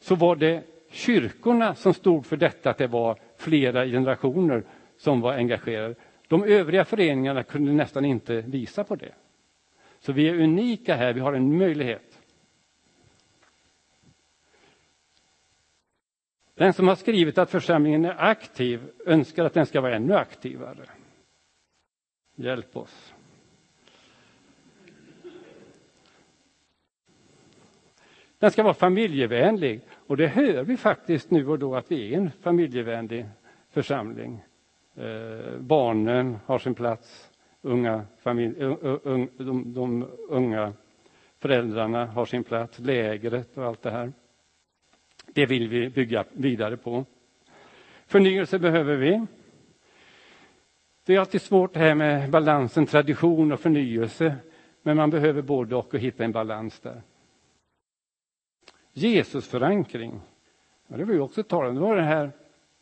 så 0.00 0.14
var 0.14 0.36
det 0.36 0.62
kyrkorna 0.90 1.74
som 1.74 1.94
stod 1.94 2.26
för 2.26 2.36
detta, 2.36 2.70
att 2.70 2.78
det 2.78 2.86
var 2.86 3.18
flera 3.36 3.86
generationer 3.86 4.62
som 4.96 5.20
var 5.20 5.32
engagerade. 5.32 5.94
De 6.28 6.44
övriga 6.44 6.84
föreningarna 6.84 7.42
kunde 7.42 7.72
nästan 7.72 8.04
inte 8.04 8.40
visa 8.40 8.84
på 8.84 8.96
det. 8.96 9.14
Så 10.00 10.12
vi 10.12 10.28
är 10.28 10.34
unika 10.34 10.96
här, 10.96 11.12
vi 11.12 11.20
har 11.20 11.32
en 11.32 11.58
möjlighet. 11.58 12.18
Den 16.54 16.72
som 16.72 16.88
har 16.88 16.96
skrivit 16.96 17.38
att 17.38 17.50
församlingen 17.50 18.04
är 18.04 18.22
aktiv 18.22 18.90
önskar 19.06 19.44
att 19.44 19.54
den 19.54 19.66
ska 19.66 19.80
vara 19.80 19.96
ännu 19.96 20.14
aktivare. 20.14 20.90
Hjälp 22.34 22.76
oss. 22.76 23.14
Den 28.38 28.50
ska 28.50 28.62
vara 28.62 28.74
familjevänlig 28.74 29.80
och 29.90 30.16
det 30.16 30.26
hör 30.26 30.62
vi 30.62 30.76
faktiskt 30.76 31.30
nu 31.30 31.48
och 31.48 31.58
då 31.58 31.76
att 31.76 31.90
vi 31.90 32.14
är 32.14 32.18
en 32.18 32.30
familjevänlig 32.30 33.26
församling. 33.70 34.42
Eh, 34.98 35.58
barnen 35.58 36.38
har 36.46 36.58
sin 36.58 36.74
plats, 36.74 37.30
unga 37.62 38.04
familj, 38.18 38.62
un, 38.62 38.98
un, 39.04 39.28
de, 39.36 39.72
de 39.74 40.06
unga 40.28 40.72
föräldrarna 41.38 42.06
har 42.06 42.26
sin 42.26 42.44
plats, 42.44 42.78
lägret 42.78 43.58
och 43.58 43.64
allt 43.64 43.82
det 43.82 43.90
här. 43.90 44.12
Det 45.26 45.46
vill 45.46 45.68
vi 45.68 45.90
bygga 45.90 46.24
vidare 46.32 46.76
på. 46.76 47.04
Förnyelse 48.06 48.58
behöver 48.58 48.96
vi. 48.96 49.26
Det 51.04 51.14
är 51.14 51.20
alltid 51.20 51.42
svårt 51.42 51.74
det 51.74 51.80
här 51.80 51.94
med 51.94 52.30
balansen 52.30 52.86
tradition 52.86 53.52
och 53.52 53.60
förnyelse, 53.60 54.36
men 54.82 54.96
man 54.96 55.10
behöver 55.10 55.42
både 55.42 55.76
och 55.76 55.94
och 55.94 56.00
hitta 56.00 56.24
en 56.24 56.32
balans 56.32 56.80
där. 56.80 57.02
Jesusförankring. 58.92 60.20
Ja, 60.86 60.96
det 60.96 61.04
var 61.04 61.14
ju 61.14 61.20
också 61.20 61.42
talande. 61.42 61.80
Det 61.80 61.86
var 61.86 61.96
den 61.96 62.04
här 62.04 62.30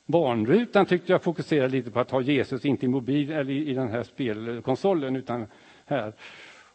barnrutan 0.06 0.86
tyckte 0.86 1.12
jag 1.12 1.22
fokuserade 1.22 1.68
lite 1.68 1.90
på 1.90 2.00
att 2.00 2.10
ha 2.10 2.20
Jesus 2.20 2.64
inte 2.64 2.86
i 2.86 2.88
mobil 2.88 3.32
eller 3.32 3.50
i 3.50 3.74
den 3.74 3.88
här 3.88 4.02
spelkonsolen 4.02 5.16
utan 5.16 5.46
här. 5.86 6.12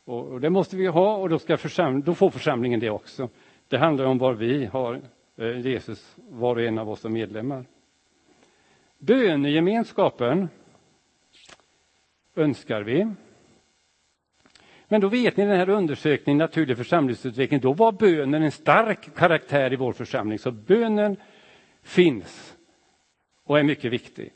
Och, 0.05 0.27
och 0.27 0.41
det 0.41 0.50
måste 0.50 0.75
vi 0.75 0.88
ha 0.88 1.15
och 1.15 1.29
då, 1.29 1.39
ska 1.39 1.57
försam, 1.57 2.01
då 2.01 2.15
får 2.15 2.29
församlingen 2.29 2.79
det 2.79 2.89
också. 2.89 3.29
Det 3.67 3.77
handlar 3.77 4.05
om 4.05 4.17
var 4.17 4.33
vi 4.33 4.65
har 4.65 5.01
eh, 5.38 5.59
Jesus, 5.59 6.15
var 6.17 6.55
och 6.55 6.61
en 6.61 6.77
av 6.77 6.89
oss 6.89 7.00
som 7.00 7.13
medlemmar. 7.13 7.65
Bönegemenskapen 8.97 10.50
önskar 12.35 12.81
vi. 12.81 13.07
Men 14.88 15.01
då 15.01 15.07
vet 15.07 15.38
ni 15.38 15.45
den 15.45 15.57
här 15.57 15.69
undersökningen 15.69 16.38
Naturlig 16.38 16.77
församlingsutveckling, 16.77 17.59
då 17.59 17.73
var 17.73 17.91
bönen 17.91 18.43
en 18.43 18.51
stark 18.51 19.15
karaktär 19.15 19.73
i 19.73 19.75
vår 19.75 19.93
församling. 19.93 20.39
Så 20.39 20.51
bönen 20.51 21.15
finns 21.83 22.57
och 23.51 23.60
är 23.60 23.63
mycket 23.63 23.91
viktig. 23.91 24.34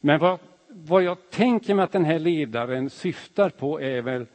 Men 0.00 0.20
vad, 0.20 0.38
vad 0.68 1.02
jag 1.02 1.30
tänker 1.30 1.74
mig 1.74 1.82
att 1.82 1.92
den 1.92 2.04
här 2.04 2.18
ledaren 2.18 2.90
syftar 2.90 3.50
på 3.50 3.80
är 3.80 4.02
väl 4.02 4.26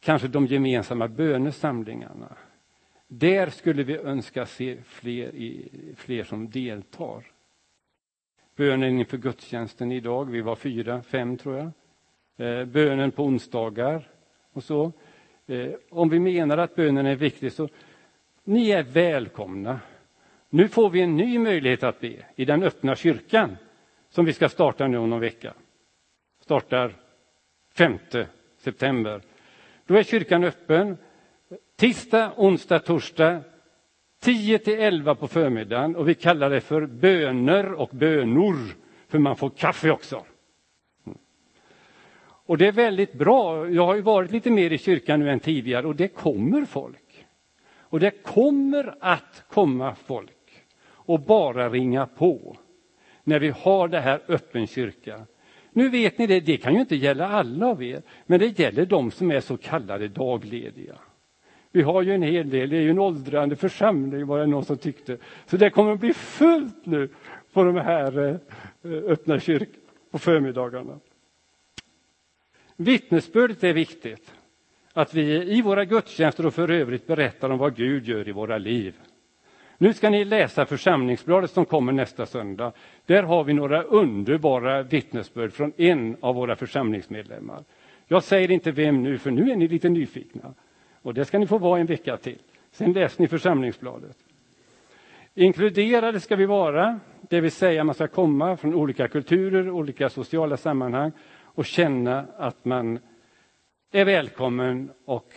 kanske 0.00 0.28
de 0.28 0.46
gemensamma 0.46 1.08
bönesamlingarna. 1.08 2.36
Där 3.08 3.50
skulle 3.50 3.82
vi 3.82 3.96
önska 3.96 4.46
se 4.46 4.76
fler, 4.84 5.34
i, 5.34 5.68
fler 5.96 6.24
som 6.24 6.50
deltar. 6.50 7.24
Bönen 8.56 8.98
inför 8.98 9.16
gudstjänsten 9.16 9.92
idag, 9.92 10.30
vi 10.30 10.40
var 10.40 10.56
fyra, 10.56 11.02
fem 11.02 11.36
tror 11.36 11.56
jag. 11.56 11.70
Eh, 12.46 12.64
bönen 12.64 13.10
på 13.10 13.24
onsdagar 13.24 14.08
och 14.52 14.64
så. 14.64 14.92
Eh, 15.46 15.70
om 15.90 16.08
vi 16.08 16.18
menar 16.18 16.58
att 16.58 16.74
bönen 16.74 17.06
är 17.06 17.16
viktig 17.16 17.52
så 17.52 17.68
ni 18.44 18.70
är 18.70 18.82
välkomna. 18.82 19.80
Nu 20.54 20.68
får 20.68 20.90
vi 20.90 21.00
en 21.00 21.16
ny 21.16 21.38
möjlighet 21.38 21.82
att 21.82 22.00
be 22.00 22.12
i 22.36 22.44
den 22.44 22.62
öppna 22.62 22.96
kyrkan 22.96 23.56
som 24.08 24.24
vi 24.24 24.32
ska 24.32 24.48
starta 24.48 24.86
nu 24.86 24.98
om 24.98 25.10
någon 25.10 25.20
vecka. 25.20 25.54
Startar 26.40 26.94
5 27.74 27.98
september. 28.58 29.22
Då 29.86 29.94
är 29.94 30.02
kyrkan 30.02 30.44
öppen 30.44 30.96
tisdag, 31.76 32.32
onsdag, 32.36 32.78
torsdag 32.78 33.40
10 34.20 34.58
till 34.58 34.80
11 34.80 35.14
på 35.14 35.28
förmiddagen 35.28 35.96
och 35.96 36.08
vi 36.08 36.14
kallar 36.14 36.50
det 36.50 36.60
för 36.60 36.86
böner 36.86 37.72
och 37.72 37.90
bönor 37.92 38.56
för 39.08 39.18
man 39.18 39.36
får 39.36 39.50
kaffe 39.50 39.90
också. 39.90 40.24
Och 42.24 42.58
det 42.58 42.66
är 42.66 42.72
väldigt 42.72 43.12
bra. 43.12 43.68
Jag 43.68 43.86
har 43.86 43.94
ju 43.94 44.02
varit 44.02 44.30
lite 44.30 44.50
mer 44.50 44.70
i 44.70 44.78
kyrkan 44.78 45.20
nu 45.20 45.30
än 45.30 45.40
tidigare 45.40 45.86
och 45.86 45.96
det 45.96 46.08
kommer 46.08 46.64
folk. 46.64 47.26
Och 47.78 48.00
det 48.00 48.22
kommer 48.22 48.94
att 49.00 49.44
komma 49.48 49.94
folk 49.94 50.41
och 51.12 51.20
bara 51.20 51.68
ringa 51.68 52.06
på 52.06 52.56
när 53.24 53.38
vi 53.38 53.48
har 53.48 53.88
det 53.88 54.00
här 54.00 54.20
öppen 54.28 54.66
kyrka. 54.66 55.26
Nu 55.72 55.88
vet 55.88 56.18
ni 56.18 56.26
det, 56.26 56.40
det 56.40 56.56
kan 56.56 56.74
ju 56.74 56.80
inte 56.80 56.96
gälla 56.96 57.28
alla 57.28 57.66
av 57.66 57.82
er, 57.82 58.02
men 58.26 58.38
det 58.38 58.58
gäller 58.58 58.86
de 58.86 59.10
som 59.10 59.30
är 59.30 59.40
så 59.40 59.56
kallade 59.56 60.08
daglediga. 60.08 60.94
Vi 61.70 61.82
har 61.82 62.02
ju 62.02 62.14
en 62.14 62.22
hel 62.22 62.50
del, 62.50 62.70
det 62.70 62.76
är 62.76 62.80
ju 62.80 62.90
en 62.90 62.98
åldrande 62.98 63.56
församling 63.56 64.26
var 64.26 64.38
det 64.38 64.46
någon 64.46 64.64
som 64.64 64.76
tyckte. 64.76 65.16
Så 65.46 65.56
det 65.56 65.70
kommer 65.70 65.92
att 65.92 66.00
bli 66.00 66.14
fullt 66.14 66.86
nu 66.86 67.08
på 67.52 67.64
de 67.64 67.76
här 67.76 68.40
eh, 68.82 68.90
öppna 68.90 69.40
kyrkorna. 69.40 69.78
på 70.10 70.18
förmiddagarna. 70.18 70.98
Vittnesbördet 72.76 73.64
är 73.64 73.72
viktigt. 73.72 74.34
Att 74.92 75.14
vi 75.14 75.56
i 75.56 75.62
våra 75.62 75.84
gudstjänster 75.84 76.46
och 76.46 76.54
för 76.54 76.70
övrigt 76.70 77.06
berättar 77.06 77.50
om 77.50 77.58
vad 77.58 77.76
Gud 77.76 78.08
gör 78.08 78.28
i 78.28 78.32
våra 78.32 78.58
liv. 78.58 78.94
Nu 79.82 79.92
ska 79.92 80.10
ni 80.10 80.24
läsa 80.24 80.66
församlingsbladet 80.66 81.50
som 81.50 81.64
kommer 81.64 81.92
nästa 81.92 82.26
söndag. 82.26 82.72
Där 83.06 83.22
har 83.22 83.44
vi 83.44 83.52
några 83.52 83.82
underbara 83.82 84.82
vittnesbörd 84.82 85.52
från 85.52 85.72
en 85.76 86.16
av 86.20 86.34
våra 86.34 86.56
församlingsmedlemmar. 86.56 87.64
Jag 88.06 88.22
säger 88.22 88.50
inte 88.50 88.70
vem 88.70 89.02
nu, 89.02 89.18
för 89.18 89.30
nu 89.30 89.50
är 89.50 89.56
ni 89.56 89.68
lite 89.68 89.88
nyfikna. 89.88 90.54
Och 91.02 91.14
det 91.14 91.24
ska 91.24 91.38
ni 91.38 91.46
få 91.46 91.58
vara 91.58 91.80
en 91.80 91.86
vecka 91.86 92.16
till. 92.16 92.38
Sen 92.72 92.92
läser 92.92 93.22
ni 93.22 93.28
församlingsbladet. 93.28 94.16
Inkluderade 95.34 96.20
ska 96.20 96.36
vi 96.36 96.46
vara, 96.46 97.00
det 97.20 97.40
vill 97.40 97.52
säga 97.52 97.84
man 97.84 97.94
ska 97.94 98.08
komma 98.08 98.56
från 98.56 98.74
olika 98.74 99.08
kulturer, 99.08 99.70
olika 99.70 100.08
sociala 100.08 100.56
sammanhang 100.56 101.12
och 101.42 101.66
känna 101.66 102.26
att 102.36 102.64
man 102.64 102.98
är 103.92 104.04
välkommen 104.04 104.90
och 105.04 105.34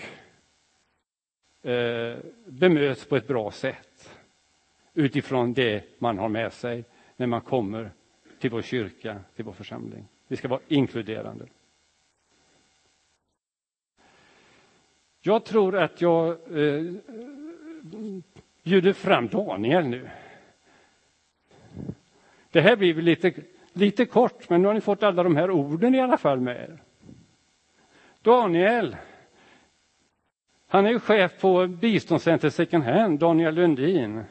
eh, 1.69 2.17
bemöts 2.47 3.05
på 3.05 3.15
ett 3.15 3.27
bra 3.27 3.51
sätt 3.51 3.94
utifrån 4.95 5.53
det 5.53 5.83
man 5.99 6.17
har 6.17 6.29
med 6.29 6.53
sig 6.53 6.83
när 7.15 7.27
man 7.27 7.41
kommer 7.41 7.91
till 8.39 8.49
vår 8.49 8.61
kyrka, 8.61 9.19
till 9.35 9.45
vår 9.45 9.53
församling. 9.53 10.07
Vi 10.27 10.35
ska 10.35 10.47
vara 10.47 10.61
inkluderande. 10.67 11.45
Jag 15.21 15.45
tror 15.45 15.77
att 15.77 16.01
jag 16.01 16.29
eh, 16.29 16.93
bjuder 18.63 18.93
fram 18.93 19.27
Daniel 19.27 19.87
nu. 19.87 20.09
Det 22.51 22.61
här 22.61 22.75
blir 22.75 22.93
lite, 22.93 23.33
lite 23.73 24.05
kort, 24.05 24.49
men 24.49 24.61
nu 24.61 24.67
har 24.67 24.73
ni 24.73 24.81
fått 24.81 25.03
alla 25.03 25.23
de 25.23 25.35
här 25.35 25.51
orden 25.51 25.95
i 25.95 25.99
alla 25.99 26.17
fall 26.17 26.39
med 26.39 26.55
er. 26.55 26.81
Daniel, 28.21 28.95
han 30.67 30.85
är 30.85 30.89
ju 30.89 30.99
chef 30.99 31.41
på 31.41 31.67
biståndscenter 31.67 32.49
Second 32.49 32.83
Hand, 32.83 33.19
Daniel 33.19 33.55
Lundin. 33.55 34.23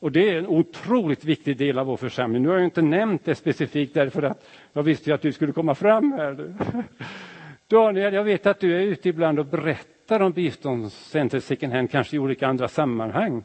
Och 0.00 0.12
det 0.12 0.30
är 0.30 0.38
en 0.38 0.46
otroligt 0.46 1.24
viktig 1.24 1.56
del 1.56 1.78
av 1.78 1.86
vår 1.86 1.96
församling. 1.96 2.42
Nu 2.42 2.48
har 2.48 2.56
jag 2.56 2.64
inte 2.64 2.82
nämnt 2.82 3.24
det 3.24 3.34
specifikt 3.34 3.94
därför 3.94 4.22
att 4.22 4.46
jag 4.72 4.82
visste 4.82 5.14
att 5.14 5.22
du 5.22 5.32
skulle 5.32 5.52
komma 5.52 5.74
fram 5.74 6.12
här. 6.12 6.54
Daniel, 7.66 8.14
jag 8.14 8.24
vet 8.24 8.46
att 8.46 8.60
du 8.60 8.76
är 8.76 8.80
ute 8.80 9.08
ibland 9.08 9.38
och 9.38 9.46
berättar 9.46 10.20
om 10.20 10.32
biståndscenter 10.32 11.40
second 11.40 11.72
hand, 11.72 11.90
kanske 11.90 12.16
i 12.16 12.18
olika 12.18 12.46
andra 12.48 12.68
sammanhang. 12.68 13.44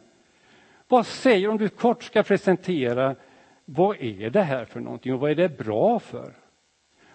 Vad 0.87 1.05
säger 1.05 1.49
om 1.49 1.57
du 1.57 1.69
kort 1.69 2.03
ska 2.03 2.23
presentera 2.23 3.15
vad 3.65 3.97
är 4.01 4.29
det 4.29 4.41
här 4.41 4.65
för 4.65 4.79
någonting 4.79 5.13
och 5.13 5.19
vad 5.19 5.31
är 5.31 5.35
det 5.35 5.57
bra 5.57 5.99
för? 5.99 6.33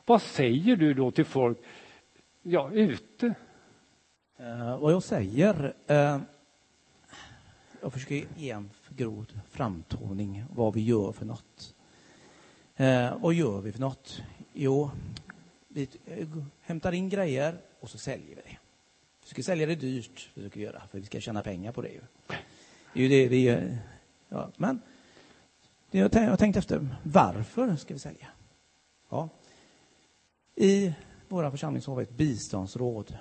Vad 0.07 0.23
säger 0.23 0.77
du 0.77 0.95
då 0.95 1.11
till 1.11 1.25
folk 1.25 1.59
ja, 2.43 2.71
ute? 2.73 3.27
Uh, 4.41 4.81
vad 4.81 4.93
jag 4.93 5.03
säger? 5.03 5.75
Uh, 5.91 6.21
jag 7.83 7.93
försöker 7.93 8.27
ge 8.37 8.51
en 8.51 8.71
grov 8.89 9.27
framtoning 9.51 10.45
vad 10.55 10.75
vi 10.75 10.81
gör 10.81 11.13
för 11.13 11.27
något. 11.27 11.75
Eh, 12.77 13.19
vad 13.19 13.35
gör 13.35 13.61
vi 13.61 13.73
för 13.73 13.81
något? 13.81 14.23
Jo, 14.53 14.91
vi 15.69 15.89
eh, 16.07 16.29
hämtar 16.61 16.93
in 16.93 17.09
grejer 17.09 17.61
och 17.81 17.91
så 17.91 17.99
säljer 17.99 18.29
vi 18.29 18.35
det. 18.35 18.43
Vi 19.21 19.23
försöker 19.23 19.43
sälja 19.43 19.67
det 19.67 19.75
dyrt, 19.75 20.31
försöker 20.35 20.61
göra, 20.61 20.83
för 20.91 20.99
vi 20.99 21.07
ska 21.07 21.21
tjäna 21.21 21.43
pengar 21.43 21.73
på 21.73 21.83
det. 21.83 21.89
Ju. 21.89 22.01
Det 22.93 23.01
är 23.01 23.03
ju 23.03 23.09
det 23.09 23.29
vi 23.29 23.41
gör. 23.41 23.79
Ja, 24.29 24.51
men 24.57 24.81
jag 25.91 26.03
har 26.15 26.37
tänkt 26.37 26.57
efter, 26.57 26.89
varför 27.03 27.77
ska 27.77 27.95
vi 27.95 28.01
sälja? 28.01 28.29
Ja. 29.09 29.29
I 30.55 30.95
vår 31.29 31.51
församling 31.51 31.83
så 31.83 31.91
har 31.91 31.97
vi 31.97 32.03
ett 32.03 32.17
biståndsråd 32.17 33.19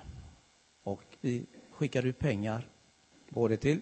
och 0.83 1.03
vi 1.21 1.45
skickar 1.71 2.05
ut 2.05 2.19
pengar 2.19 2.67
både 3.29 3.57
till, 3.57 3.81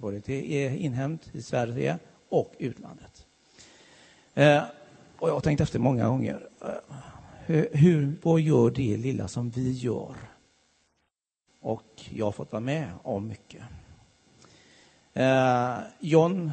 både 0.00 0.20
till 0.20 0.44
inhämt 0.76 1.30
i 1.32 1.42
Sverige 1.42 1.98
och 2.28 2.54
utlandet. 2.58 3.26
Eh, 4.34 4.62
och 5.18 5.28
jag 5.28 5.34
har 5.34 5.40
tänkt 5.40 5.60
efter 5.60 5.78
många 5.78 6.08
gånger. 6.08 6.48
Eh, 7.46 7.64
hur, 7.72 8.14
vad 8.22 8.40
gör 8.40 8.70
det 8.70 8.96
lilla 8.96 9.28
som 9.28 9.50
vi 9.50 9.72
gör? 9.72 10.14
Och 11.60 12.04
jag 12.10 12.24
har 12.24 12.32
fått 12.32 12.52
vara 12.52 12.60
med 12.60 12.90
om 13.02 13.28
mycket. 13.28 13.62
Eh, 15.12 15.78
John 16.00 16.50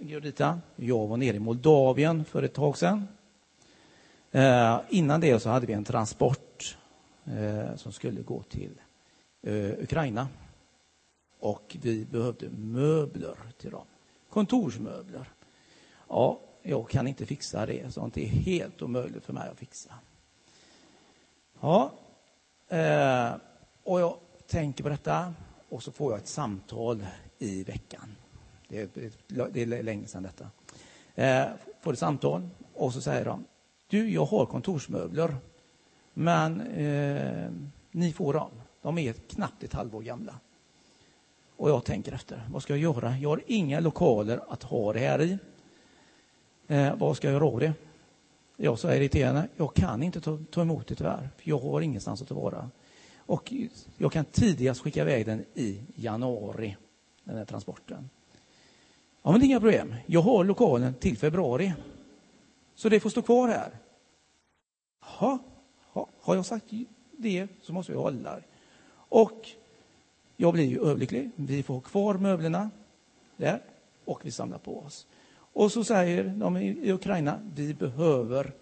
Giordita, 0.00 0.60
jag 0.76 1.06
var 1.06 1.16
nere 1.16 1.36
i 1.36 1.40
Moldavien 1.40 2.24
för 2.24 2.42
ett 2.42 2.54
tag 2.54 2.78
sedan. 2.78 3.08
Eh, 4.32 4.80
innan 4.88 5.20
det 5.20 5.40
så 5.40 5.50
hade 5.50 5.66
vi 5.66 5.72
en 5.72 5.84
transport 5.84 6.76
eh, 7.24 7.76
som 7.76 7.92
skulle 7.92 8.22
gå 8.22 8.42
till 8.42 8.80
eh, 9.42 9.82
Ukraina. 9.82 10.28
Och 11.38 11.76
vi 11.80 12.04
behövde 12.04 12.48
möbler 12.50 13.36
till 13.58 13.70
dem. 13.70 13.86
Kontorsmöbler. 14.30 15.32
Ja, 16.08 16.40
jag 16.62 16.90
kan 16.90 17.06
inte 17.06 17.26
fixa 17.26 17.66
det. 17.66 17.94
Sånt 17.94 18.16
är 18.16 18.26
helt 18.26 18.82
omöjligt 18.82 19.24
för 19.24 19.32
mig 19.32 19.48
att 19.48 19.58
fixa. 19.58 19.94
Ja, 21.60 21.92
eh, 22.68 23.30
och 23.82 24.00
jag 24.00 24.16
tänker 24.46 24.82
på 24.82 24.88
detta 24.88 25.34
och 25.68 25.82
så 25.82 25.92
får 25.92 26.12
jag 26.12 26.20
ett 26.20 26.28
samtal 26.28 27.06
i 27.38 27.64
veckan. 27.64 28.16
Det 28.68 28.80
är, 28.80 28.88
det 29.50 29.62
är 29.62 29.82
länge 29.82 30.06
sedan 30.06 30.22
detta. 30.22 30.50
Eh, 31.14 31.46
får 31.80 31.92
ett 31.92 31.98
samtal 31.98 32.48
och 32.74 32.92
så 32.92 33.00
säger 33.00 33.24
de, 33.24 33.44
du, 33.86 34.10
jag 34.10 34.24
har 34.24 34.46
kontorsmöbler, 34.46 35.36
men 36.14 36.60
eh, 36.60 37.50
ni 37.90 38.12
får 38.12 38.34
dem. 38.34 38.50
De 38.82 38.98
är 38.98 39.12
knappt 39.12 39.62
ett 39.62 39.72
halvår 39.72 40.02
gamla. 40.02 40.34
Och 41.58 41.70
jag 41.70 41.84
tänker 41.84 42.12
efter, 42.12 42.42
vad 42.50 42.62
ska 42.62 42.72
jag 42.72 42.80
göra? 42.80 43.18
Jag 43.18 43.28
har 43.28 43.42
inga 43.46 43.80
lokaler 43.80 44.40
att 44.48 44.62
ha 44.62 44.92
det 44.92 44.98
här 44.98 45.22
i. 45.22 45.38
Eh, 46.68 46.96
vad 46.96 47.16
ska 47.16 47.26
jag 47.26 47.32
göra 47.32 47.46
av 47.46 47.60
det? 47.60 47.72
Jag 48.56 48.78
sa 48.78 48.94
irriterande, 48.94 49.48
jag 49.56 49.74
kan 49.74 50.02
inte 50.02 50.20
ta, 50.20 50.38
ta 50.50 50.62
emot 50.62 50.86
det 50.86 50.94
tyvärr, 50.94 51.28
för 51.36 51.50
jag 51.50 51.58
har 51.58 51.80
ingenstans 51.80 52.22
att 52.22 52.30
vara. 52.30 52.70
Och 53.16 53.52
jag 53.96 54.12
kan 54.12 54.24
tidigast 54.24 54.80
skicka 54.80 55.00
iväg 55.00 55.26
den 55.26 55.44
i 55.54 55.80
januari, 55.94 56.76
den 57.24 57.36
här 57.36 57.44
transporten. 57.44 58.10
Ja, 59.22 59.30
men 59.30 59.40
det 59.40 59.44
är 59.44 59.48
inga 59.48 59.60
problem. 59.60 59.94
Jag 60.06 60.22
har 60.22 60.44
lokalen 60.44 60.94
till 60.94 61.18
februari. 61.18 61.74
Så 62.74 62.88
det 62.88 63.00
får 63.00 63.10
stå 63.10 63.22
kvar 63.22 63.48
här. 63.48 63.70
Ha, 65.00 65.38
ha, 65.92 66.08
har 66.20 66.34
jag 66.34 66.46
sagt 66.46 66.66
det 67.12 67.48
så 67.62 67.72
måste 67.72 67.92
jag 67.92 68.00
hålla. 68.00 68.40
Och 68.92 69.48
jag 70.40 70.52
blir 70.52 70.64
ju 70.64 70.80
överlycklig. 70.80 71.30
Vi 71.36 71.62
får 71.62 71.80
kvar 71.80 72.14
möblerna 72.14 72.70
där 73.36 73.62
och 74.04 74.20
vi 74.24 74.30
samlar 74.30 74.58
på 74.58 74.78
oss. 74.78 75.06
Och 75.52 75.72
så 75.72 75.84
säger 75.84 76.24
de 76.24 76.56
i 76.56 76.92
Ukraina, 76.92 77.40
vi 77.54 77.74
behöver 77.74 78.52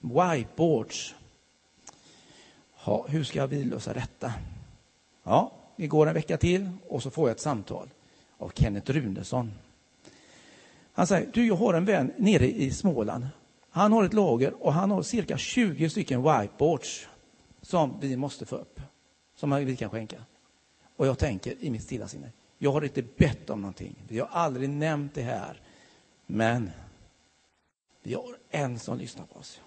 whiteboards. 0.00 1.14
Ja, 2.84 3.06
hur 3.08 3.24
ska 3.24 3.46
vi 3.46 3.64
lösa 3.64 3.92
detta? 3.92 4.32
Ja, 5.22 5.52
det 5.76 5.86
går 5.86 6.06
en 6.06 6.14
vecka 6.14 6.36
till 6.36 6.70
och 6.88 7.02
så 7.02 7.10
får 7.10 7.28
jag 7.28 7.34
ett 7.34 7.40
samtal 7.40 7.88
av 8.38 8.52
Kenneth 8.54 8.90
Runesson. 8.90 9.52
Han 10.92 11.06
säger, 11.06 11.30
du 11.32 11.46
jag 11.46 11.56
har 11.56 11.74
en 11.74 11.84
vän 11.84 12.12
nere 12.16 12.50
i 12.50 12.70
Småland. 12.70 13.26
Han 13.70 13.92
har 13.92 14.04
ett 14.04 14.14
lager 14.14 14.62
och 14.62 14.72
han 14.72 14.90
har 14.90 15.02
cirka 15.02 15.36
20 15.36 15.90
stycken 15.90 16.22
whiteboards 16.22 17.08
som 17.62 18.00
vi 18.00 18.16
måste 18.16 18.46
få 18.46 18.56
upp, 18.56 18.80
som 19.36 19.50
vi 19.54 19.76
kan 19.76 19.90
skänka. 19.90 20.16
Och 20.96 21.06
jag 21.06 21.18
tänker 21.18 21.54
i 21.60 21.70
mitt 21.70 21.82
stilla 21.82 22.08
sinne, 22.08 22.30
jag 22.58 22.72
har 22.72 22.84
inte 22.84 23.02
bett 23.02 23.50
om 23.50 23.60
någonting. 23.60 23.94
Vi 24.08 24.18
har 24.18 24.28
aldrig 24.28 24.70
nämnt 24.70 25.14
det 25.14 25.22
här. 25.22 25.60
Men 26.26 26.70
vi 28.02 28.14
har 28.14 28.36
en 28.50 28.78
som 28.78 28.98
lyssnar 28.98 29.24
på 29.26 29.38
oss. 29.38 29.60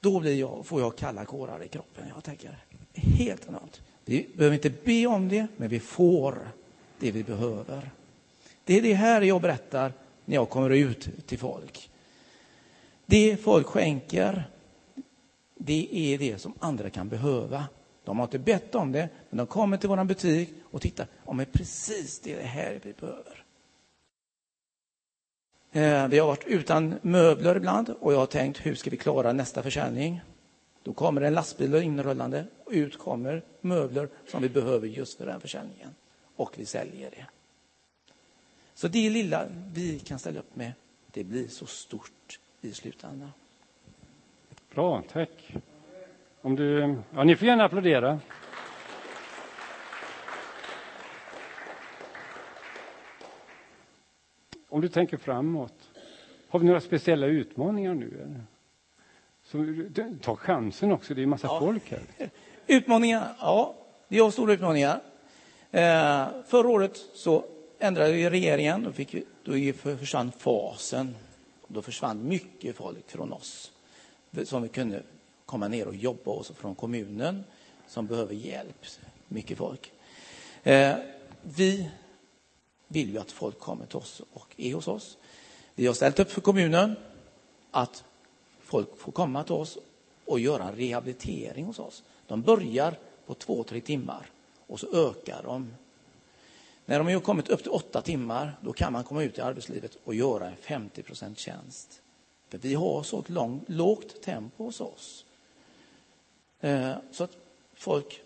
Då 0.00 0.20
blir 0.20 0.34
jag, 0.34 0.66
får 0.66 0.80
jag 0.80 0.96
kalla 0.96 1.24
kårar 1.24 1.62
i 1.62 1.68
kroppen. 1.68 2.04
Jag 2.14 2.24
tänker, 2.24 2.64
helt 2.92 3.48
enormt. 3.48 3.82
Vi 4.04 4.28
behöver 4.36 4.54
inte 4.54 4.70
be 4.70 5.06
om 5.06 5.28
det, 5.28 5.46
men 5.56 5.68
vi 5.68 5.80
får 5.80 6.48
det 6.98 7.10
vi 7.10 7.24
behöver. 7.24 7.90
Det 8.64 8.78
är 8.78 8.82
det 8.82 8.94
här 8.94 9.22
jag 9.22 9.42
berättar 9.42 9.92
när 10.24 10.34
jag 10.34 10.50
kommer 10.50 10.70
ut 10.70 11.26
till 11.26 11.38
folk. 11.38 11.90
Det 13.06 13.36
folk 13.36 13.66
skänker, 13.66 14.44
det 15.54 15.88
är 15.92 16.18
det 16.18 16.38
som 16.38 16.52
andra 16.58 16.90
kan 16.90 17.08
behöva. 17.08 17.64
De 18.04 18.18
har 18.18 18.24
inte 18.24 18.38
bett 18.38 18.74
om 18.74 18.92
det, 18.92 19.08
men 19.30 19.36
de 19.36 19.46
kommer 19.46 19.76
till 19.76 19.88
vår 19.88 20.04
butik 20.04 20.54
och 20.70 20.80
tittar. 20.80 21.06
Ja, 21.26 21.32
men 21.32 21.46
precis 21.46 22.20
det 22.20 22.32
är 22.32 22.36
det 22.36 22.42
här 22.42 22.80
vi 22.82 22.92
behöver. 22.92 23.44
Vi 26.08 26.18
har 26.18 26.26
varit 26.26 26.44
utan 26.46 26.94
möbler 27.02 27.56
ibland 27.56 27.90
och 28.00 28.12
jag 28.12 28.18
har 28.18 28.26
tänkt 28.26 28.66
hur 28.66 28.74
ska 28.74 28.90
vi 28.90 28.96
klara 28.96 29.32
nästa 29.32 29.62
försäljning? 29.62 30.20
Då 30.82 30.92
kommer 30.92 31.20
en 31.20 31.34
lastbil 31.34 31.74
inrullande 31.74 32.46
och 32.64 32.72
ut 32.72 32.98
kommer 32.98 33.42
möbler 33.60 34.08
som 34.28 34.42
vi 34.42 34.48
behöver 34.48 34.88
just 34.88 35.18
för 35.18 35.26
den 35.26 35.40
försäljningen. 35.40 35.94
Och 36.36 36.54
vi 36.56 36.66
säljer 36.66 37.10
det. 37.10 37.26
Så 38.74 38.88
det 38.88 39.10
lilla 39.10 39.46
vi 39.72 39.98
kan 39.98 40.18
ställa 40.18 40.40
upp 40.40 40.56
med, 40.56 40.72
det 41.10 41.24
blir 41.24 41.48
så 41.48 41.66
stort 41.66 42.38
i 42.60 42.72
slutändan. 42.72 43.32
Bra, 44.74 45.02
tack. 45.12 45.54
Om 46.44 46.56
du, 46.56 46.96
ja, 47.14 47.24
ni 47.24 47.36
får 47.36 47.48
gärna 47.48 47.64
applådera. 47.64 48.20
Om 54.68 54.80
du 54.80 54.88
tänker 54.88 55.16
framåt, 55.16 55.90
har 56.48 56.58
vi 56.58 56.66
några 56.66 56.80
speciella 56.80 57.26
utmaningar 57.26 57.94
nu? 57.94 58.06
Eller? 58.06 58.40
Så, 59.42 59.66
ta 60.22 60.36
chansen 60.36 60.92
också, 60.92 61.14
det 61.14 61.20
är 61.20 61.22
en 61.22 61.28
massa 61.28 61.46
ja. 61.46 61.60
folk 61.60 61.90
här. 61.90 62.02
Utmaningar, 62.66 63.34
ja, 63.40 63.74
vi 64.08 64.18
har 64.18 64.30
stora 64.30 64.52
utmaningar. 64.52 65.00
Eh, 65.70 66.26
förra 66.46 66.68
året 66.68 66.96
så 67.14 67.44
ändrade 67.78 68.12
vi 68.12 68.30
regeringen, 68.30 68.82
då, 68.82 68.92
fick 68.92 69.14
vi, 69.14 69.24
då 69.44 69.72
försvann 69.96 70.32
fasen. 70.38 71.14
Då 71.66 71.82
försvann 71.82 72.28
mycket 72.28 72.76
folk 72.76 73.10
från 73.10 73.32
oss 73.32 73.72
som 74.44 74.62
vi 74.62 74.68
kunde 74.68 75.02
komma 75.52 75.68
ner 75.68 75.88
och 75.88 75.94
jobba 75.94 76.30
hos 76.30 76.48
från 76.50 76.74
kommunen 76.74 77.44
som 77.88 78.06
behöver 78.06 78.34
hjälp, 78.34 78.86
mycket 79.28 79.58
folk. 79.58 79.92
Eh, 80.62 80.94
vi 81.42 81.88
vill 82.88 83.10
ju 83.10 83.18
att 83.18 83.32
folk 83.32 83.58
kommer 83.58 83.86
till 83.86 83.96
oss 83.96 84.22
och 84.32 84.54
är 84.56 84.74
hos 84.74 84.88
oss. 84.88 85.16
Vi 85.74 85.86
har 85.86 85.94
ställt 85.94 86.18
upp 86.18 86.30
för 86.30 86.40
kommunen 86.40 86.96
att 87.70 88.04
folk 88.60 88.98
får 88.98 89.12
komma 89.12 89.44
till 89.44 89.54
oss 89.54 89.78
och 90.24 90.40
göra 90.40 90.68
en 90.68 90.76
rehabilitering 90.76 91.64
hos 91.64 91.78
oss. 91.78 92.02
De 92.26 92.42
börjar 92.42 92.98
på 93.26 93.34
två, 93.34 93.64
tre 93.64 93.80
timmar 93.80 94.30
och 94.66 94.80
så 94.80 95.08
ökar 95.08 95.42
de. 95.42 95.74
När 96.84 96.98
de 96.98 97.14
har 97.14 97.20
kommit 97.20 97.48
upp 97.48 97.62
till 97.62 97.70
åtta 97.70 98.02
timmar, 98.02 98.58
då 98.60 98.72
kan 98.72 98.92
man 98.92 99.04
komma 99.04 99.22
ut 99.22 99.38
i 99.38 99.40
arbetslivet 99.40 99.96
och 100.04 100.14
göra 100.14 100.46
en 100.46 100.56
50 100.56 101.02
tjänst. 101.36 102.02
För 102.48 102.58
vi 102.58 102.74
har 102.74 103.02
så 103.02 103.20
ett 103.20 103.30
lång, 103.30 103.64
lågt 103.66 104.22
tempo 104.22 104.64
hos 104.64 104.80
oss. 104.80 105.24
Eh, 106.62 106.92
så 107.10 107.24
att 107.24 107.36
folk 107.74 108.22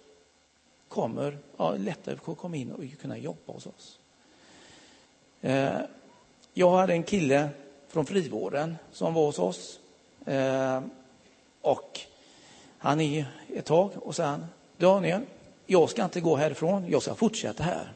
kommer, 0.88 1.38
ja, 1.56 1.74
lättare 1.76 2.16
att 2.26 2.38
komma 2.38 2.56
in 2.56 2.72
och 2.72 3.00
kunna 3.00 3.18
jobba 3.18 3.52
hos 3.52 3.66
oss. 3.66 3.98
Eh, 5.40 5.80
jag 6.54 6.70
hade 6.70 6.92
en 6.92 7.02
kille 7.02 7.48
från 7.88 8.06
frivården 8.06 8.76
som 8.92 9.14
var 9.14 9.26
hos 9.26 9.38
oss. 9.38 9.80
Eh, 10.26 10.80
och 11.60 12.00
han 12.78 13.00
är 13.00 13.26
ett 13.54 13.64
tag 13.64 13.90
och 13.96 14.16
sen, 14.16 14.46
Daniel, 14.76 15.22
jag 15.66 15.90
ska 15.90 16.04
inte 16.04 16.20
gå 16.20 16.36
härifrån, 16.36 16.86
jag 16.88 17.02
ska 17.02 17.14
fortsätta 17.14 17.62
här. 17.62 17.92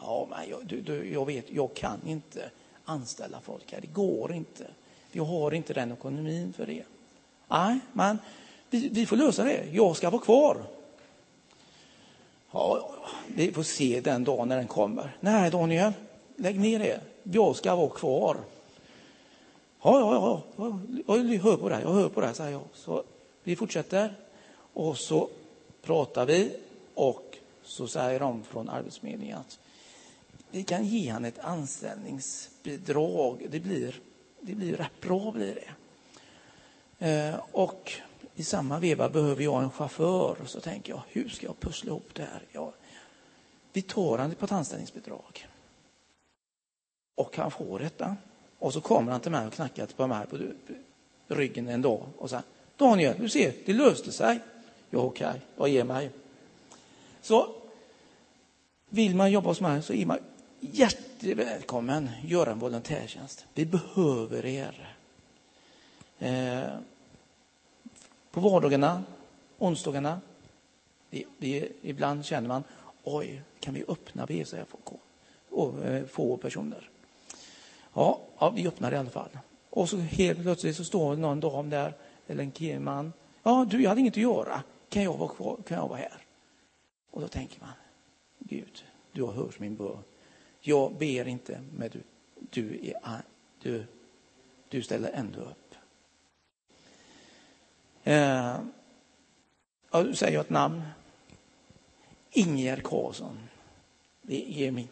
Ja, 0.00 0.26
men 0.30 0.50
jag, 0.50 0.66
du, 0.66 0.80
du, 0.80 1.12
jag 1.12 1.26
vet, 1.26 1.50
jag 1.50 1.74
kan 1.74 2.00
inte 2.06 2.50
anställa 2.84 3.40
folk 3.40 3.72
här, 3.72 3.80
det 3.80 3.86
går 3.86 4.32
inte. 4.32 4.66
Vi 5.12 5.20
har 5.20 5.54
inte 5.54 5.74
den 5.74 5.92
ekonomin 5.92 6.52
för 6.52 6.66
det. 6.66 6.82
Nej, 7.48 7.78
men 7.92 8.18
vi, 8.70 8.88
vi 8.88 9.06
får 9.06 9.16
lösa 9.16 9.44
det. 9.44 9.68
Jag 9.72 9.96
ska 9.96 10.10
vara 10.10 10.22
kvar. 10.22 10.56
Ja, 12.50 12.90
vi 13.26 13.52
får 13.52 13.62
se 13.62 14.00
den 14.00 14.24
dagen 14.24 14.48
när 14.48 14.56
den 14.56 14.66
kommer. 14.66 15.16
Nej, 15.20 15.50
Daniel, 15.50 15.92
lägg 16.36 16.60
ner 16.60 16.78
det. 16.78 17.00
Jag 17.22 17.56
ska 17.56 17.76
vara 17.76 17.88
kvar. 17.88 18.36
Ja, 19.82 20.00
ja, 20.00 20.42
ja, 20.56 20.80
jag 21.16 21.38
hör 21.38 21.56
på 21.56 21.68
det, 21.68 21.80
jag 21.80 21.92
hör 21.92 22.08
på 22.08 22.20
det, 22.20 22.34
säger 22.34 22.50
jag. 22.50 22.62
Så 22.74 23.04
vi 23.42 23.56
fortsätter 23.56 24.14
och 24.72 24.98
så 24.98 25.28
pratar 25.82 26.26
vi 26.26 26.56
och 26.94 27.38
så 27.62 27.86
säger 27.86 28.20
de 28.20 28.42
från 28.42 28.68
Arbetsförmedlingen 28.68 29.38
att 29.38 29.58
vi 30.50 30.62
kan 30.62 30.84
ge 30.84 31.10
han 31.10 31.24
ett 31.24 31.38
anställningsbidrag. 31.38 33.46
Det 33.50 33.60
blir, 33.60 34.00
det 34.40 34.54
blir 34.54 34.76
rätt 34.76 35.00
bra. 35.00 35.32
Blir 35.32 35.54
det. 35.54 35.68
Eh, 37.06 37.34
och 37.52 37.92
i 38.36 38.44
samma 38.44 38.78
veva 38.78 39.08
behöver 39.08 39.42
jag 39.42 39.62
en 39.62 39.70
chaufför. 39.70 40.36
Och 40.42 40.48
så 40.48 40.60
tänker 40.60 40.92
jag, 40.92 41.02
hur 41.08 41.28
ska 41.28 41.46
jag 41.46 41.60
pussla 41.60 41.88
ihop 41.88 42.08
det 42.12 42.22
här? 42.22 42.42
Ja, 42.52 42.72
vi 43.72 43.82
tar 43.82 44.18
han 44.18 44.34
på 44.34 44.44
ett 44.44 44.52
anställningsbidrag. 44.52 45.48
Och 47.14 47.36
han 47.36 47.50
får 47.50 47.78
detta. 47.78 48.16
Och 48.58 48.72
så 48.72 48.80
kommer 48.80 49.12
han 49.12 49.20
till 49.20 49.30
mig 49.30 49.46
och 49.46 49.52
knackar 49.52 49.86
på 49.86 50.06
mig 50.06 50.26
på 50.26 50.38
ryggen 51.28 51.68
en 51.68 51.82
dag 51.82 52.06
och 52.18 52.30
säger 52.30 52.44
Daniel, 52.76 53.16
du 53.20 53.28
ser, 53.28 53.54
det 53.66 53.72
löste 53.72 54.12
sig. 54.12 54.38
Ja, 54.90 54.98
okej, 54.98 55.26
okay, 55.26 55.40
jag 55.56 55.68
ger 55.68 55.84
mig. 55.84 56.10
Så 57.20 57.54
vill 58.88 59.14
man 59.14 59.32
jobba 59.32 59.48
hos 59.48 59.60
mig 59.60 59.82
så 59.82 59.92
är 59.92 60.06
man 60.06 60.18
jättevälkommen 60.60 62.10
göra 62.24 62.52
en 62.52 62.58
volontärtjänst. 62.58 63.44
Vi 63.54 63.66
behöver 63.66 64.46
er. 64.46 64.96
Eh, 66.18 66.78
på 68.36 68.40
vardagarna, 68.40 69.02
onsdagarna, 69.58 70.20
vi, 71.10 71.26
vi, 71.38 71.72
ibland 71.82 72.24
känner 72.24 72.48
man 72.48 72.64
oj, 73.04 73.42
kan 73.60 73.74
vi 73.74 73.84
öppna 73.88 74.26
BSFK? 74.26 74.98
Och 75.50 75.84
eh, 75.84 76.06
få 76.06 76.36
personer. 76.36 76.90
Ja, 77.94 78.20
ja, 78.38 78.50
vi 78.50 78.68
öppnar 78.68 78.92
i 78.92 78.96
alla 78.96 79.10
fall. 79.10 79.38
Och 79.70 79.88
så 79.88 79.96
helt 79.96 80.42
plötsligt 80.42 80.76
så 80.76 80.84
står 80.84 81.16
någon 81.16 81.40
dam 81.40 81.70
där, 81.70 81.94
eller 82.26 82.42
en 82.42 82.50
killman. 82.50 83.12
Ja, 83.42 83.66
du, 83.70 83.82
jag 83.82 83.88
hade 83.88 84.00
inget 84.00 84.14
att 84.14 84.16
göra. 84.16 84.62
Kan 84.88 85.02
jag 85.02 85.18
vara 85.18 85.28
kvar? 85.28 85.56
Kan 85.68 85.76
jag 85.76 85.88
vara 85.88 85.98
här? 85.98 86.24
Och 87.10 87.20
då 87.20 87.28
tänker 87.28 87.60
man, 87.60 87.72
Gud, 88.38 88.84
du 89.12 89.22
har 89.22 89.32
hört 89.32 89.58
min 89.58 89.76
bön. 89.76 89.98
Jag 90.60 90.94
ber 90.94 91.28
inte, 91.28 91.60
men 91.76 91.90
du, 91.90 92.02
du, 92.50 92.92
är, 93.04 93.22
du, 93.62 93.84
du 94.68 94.82
ställer 94.82 95.10
ändå 95.12 95.40
upp. 95.40 95.65
Eh, 98.06 98.58
ja, 99.90 100.02
du 100.02 100.14
säger 100.14 100.40
ett 100.40 100.50
namn. 100.50 100.82
Ingegerd 102.30 102.82
Karlsson. 102.82 103.38
Det 104.22 104.66
är 104.66 104.70
min 104.70 104.88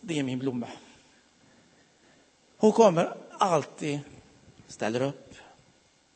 Det 0.00 0.18
är 0.18 0.22
min 0.22 0.38
blomma. 0.38 0.68
Hon 2.56 2.72
kommer 2.72 3.16
alltid, 3.30 4.00
ställer 4.66 5.02
upp. 5.02 5.34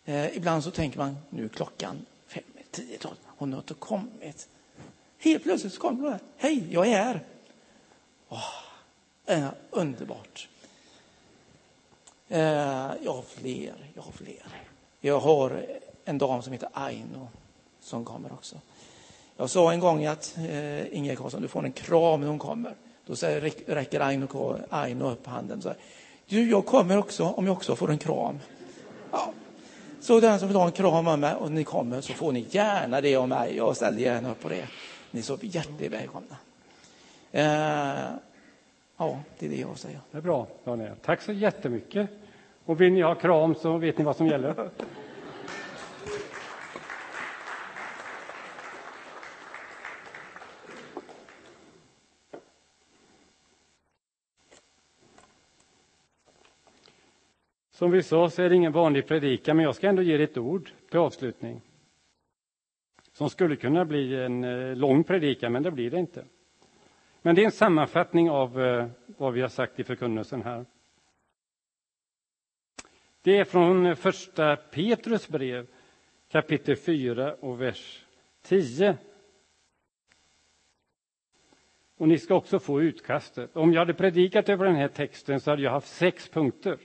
Eh, 0.04 0.36
ibland 0.36 0.64
så 0.64 0.70
tänker 0.70 0.98
man, 0.98 1.16
nu 1.30 1.44
är 1.44 1.48
klockan 1.48 2.06
fem, 2.26 2.42
tio, 2.70 2.98
tolv. 2.98 3.16
Hon 3.26 3.52
har 3.52 3.60
inte 3.60 3.74
kommit. 3.74 4.48
Helt 5.18 5.42
plötsligt 5.42 5.72
så 5.72 5.80
kommer 5.80 6.10
hon. 6.10 6.18
Hej, 6.36 6.66
jag 6.70 6.86
är 6.86 7.04
här. 7.04 7.24
Åh, 8.28 8.54
eh, 9.26 9.48
underbart. 9.70 10.48
Eh, 12.32 12.90
jag 13.02 13.12
har 13.12 13.22
fler, 13.22 13.74
jag 13.94 14.02
har 14.02 14.12
fler. 14.12 14.42
Jag 15.00 15.20
har 15.20 15.66
en 16.04 16.18
dam 16.18 16.42
som 16.42 16.52
heter 16.52 16.68
Aino 16.72 17.28
som 17.80 18.04
kommer 18.04 18.32
också. 18.32 18.56
Jag 19.36 19.50
sa 19.50 19.72
en 19.72 19.80
gång 19.80 20.06
att 20.06 20.36
eh, 20.36 20.96
Ingrid 20.96 21.18
Karlsson, 21.18 21.42
du 21.42 21.48
får 21.48 21.64
en 21.64 21.72
kram 21.72 22.20
när 22.20 22.28
hon 22.28 22.38
kommer. 22.38 22.74
Då 23.06 23.16
säger, 23.16 23.40
räcker 23.66 24.00
Aino, 24.00 24.58
Aino 24.70 25.10
upp 25.10 25.26
handen 25.26 25.56
och 25.56 25.62
säger, 25.62 25.76
du, 26.26 26.50
jag 26.50 26.66
kommer 26.66 26.98
också 26.98 27.24
om 27.24 27.46
jag 27.46 27.56
också 27.56 27.76
får 27.76 27.90
en 27.90 27.98
kram. 27.98 28.38
Ja. 29.10 29.32
Så 30.00 30.20
den 30.20 30.38
som 30.38 30.48
vill 30.48 30.56
ha 30.56 30.66
en 30.66 30.72
kram 30.72 31.08
av 31.08 31.18
mig 31.18 31.34
och 31.34 31.52
ni 31.52 31.64
kommer 31.64 32.00
så 32.00 32.12
får 32.12 32.32
ni 32.32 32.46
gärna 32.50 33.00
det 33.00 33.16
av 33.16 33.28
mig. 33.28 33.56
Jag 33.56 33.76
ställer 33.76 33.98
gärna 33.98 34.30
upp 34.30 34.40
på 34.40 34.48
det. 34.48 34.68
Ni 35.10 35.20
är 35.20 35.24
så 35.24 35.38
hjärtligt 35.40 35.92
välkomna. 35.92 36.36
Eh, 37.32 37.44
ja, 38.96 39.18
det 39.38 39.46
är 39.46 39.50
det 39.50 39.60
jag 39.60 39.78
säger. 39.78 40.00
Det 40.10 40.18
är 40.18 40.22
bra, 40.22 40.46
Daniel. 40.64 40.92
Tack 41.04 41.22
så 41.22 41.32
jättemycket. 41.32 42.10
Och 42.64 42.80
vill 42.80 42.92
ni 42.92 43.02
ha 43.02 43.14
kram 43.14 43.54
så 43.54 43.78
vet 43.78 43.98
ni 43.98 44.04
vad 44.04 44.16
som 44.16 44.26
gäller. 44.26 44.70
Som 57.70 57.90
vi 57.90 58.02
sa 58.02 58.30
så 58.30 58.42
är 58.42 58.48
det 58.48 58.54
ingen 58.54 58.72
vanlig 58.72 59.06
predikan, 59.06 59.56
men 59.56 59.64
jag 59.64 59.74
ska 59.74 59.88
ändå 59.88 60.02
ge 60.02 60.14
er 60.14 60.20
ett 60.20 60.38
ord 60.38 60.70
till 60.90 60.98
avslutning. 60.98 61.60
Som 63.12 63.30
skulle 63.30 63.56
kunna 63.56 63.84
bli 63.84 64.22
en 64.24 64.44
eh, 64.44 64.76
lång 64.76 65.04
predikan, 65.04 65.52
men 65.52 65.62
det 65.62 65.70
blir 65.70 65.90
det 65.90 65.98
inte. 65.98 66.24
Men 67.22 67.34
det 67.34 67.40
är 67.40 67.44
en 67.44 67.52
sammanfattning 67.52 68.30
av 68.30 68.62
eh, 68.62 68.86
vad 69.06 69.32
vi 69.32 69.40
har 69.40 69.48
sagt 69.48 69.80
i 69.80 69.84
förkunnelsen 69.84 70.42
här. 70.42 70.64
Det 73.24 73.38
är 73.38 73.44
från 73.44 73.96
första 73.96 74.56
Petrus 74.56 75.28
brev, 75.28 75.66
kapitel 76.28 76.76
4 76.76 77.34
och 77.34 77.60
vers 77.60 78.06
10. 78.42 78.96
Och 81.96 82.08
ni 82.08 82.18
ska 82.18 82.34
också 82.34 82.58
få 82.58 82.82
utkastet. 82.82 83.56
Om 83.56 83.72
jag 83.72 83.80
hade 83.80 83.94
predikat 83.94 84.48
över 84.48 84.64
den 84.64 84.74
här 84.74 84.88
texten 84.88 85.40
så 85.40 85.50
hade 85.50 85.62
jag 85.62 85.70
haft 85.70 85.88
sex 85.88 86.28
punkter. 86.28 86.78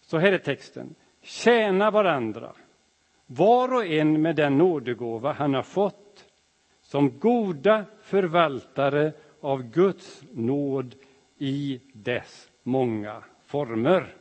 Så 0.00 0.18
här 0.18 0.32
är 0.32 0.38
texten. 0.38 0.94
Tjäna 1.22 1.90
varandra, 1.90 2.52
var 3.26 3.74
och 3.74 3.86
en 3.86 4.22
med 4.22 4.36
den 4.36 4.58
nådegåva 4.58 5.32
han 5.32 5.54
har 5.54 5.62
fått, 5.62 6.24
som 6.80 7.18
goda 7.18 7.84
förvaltare 8.02 9.12
av 9.40 9.62
Guds 9.62 10.22
nåd 10.32 10.94
i 11.38 11.80
dess 11.92 12.50
många 12.62 13.24
former. 13.46 14.14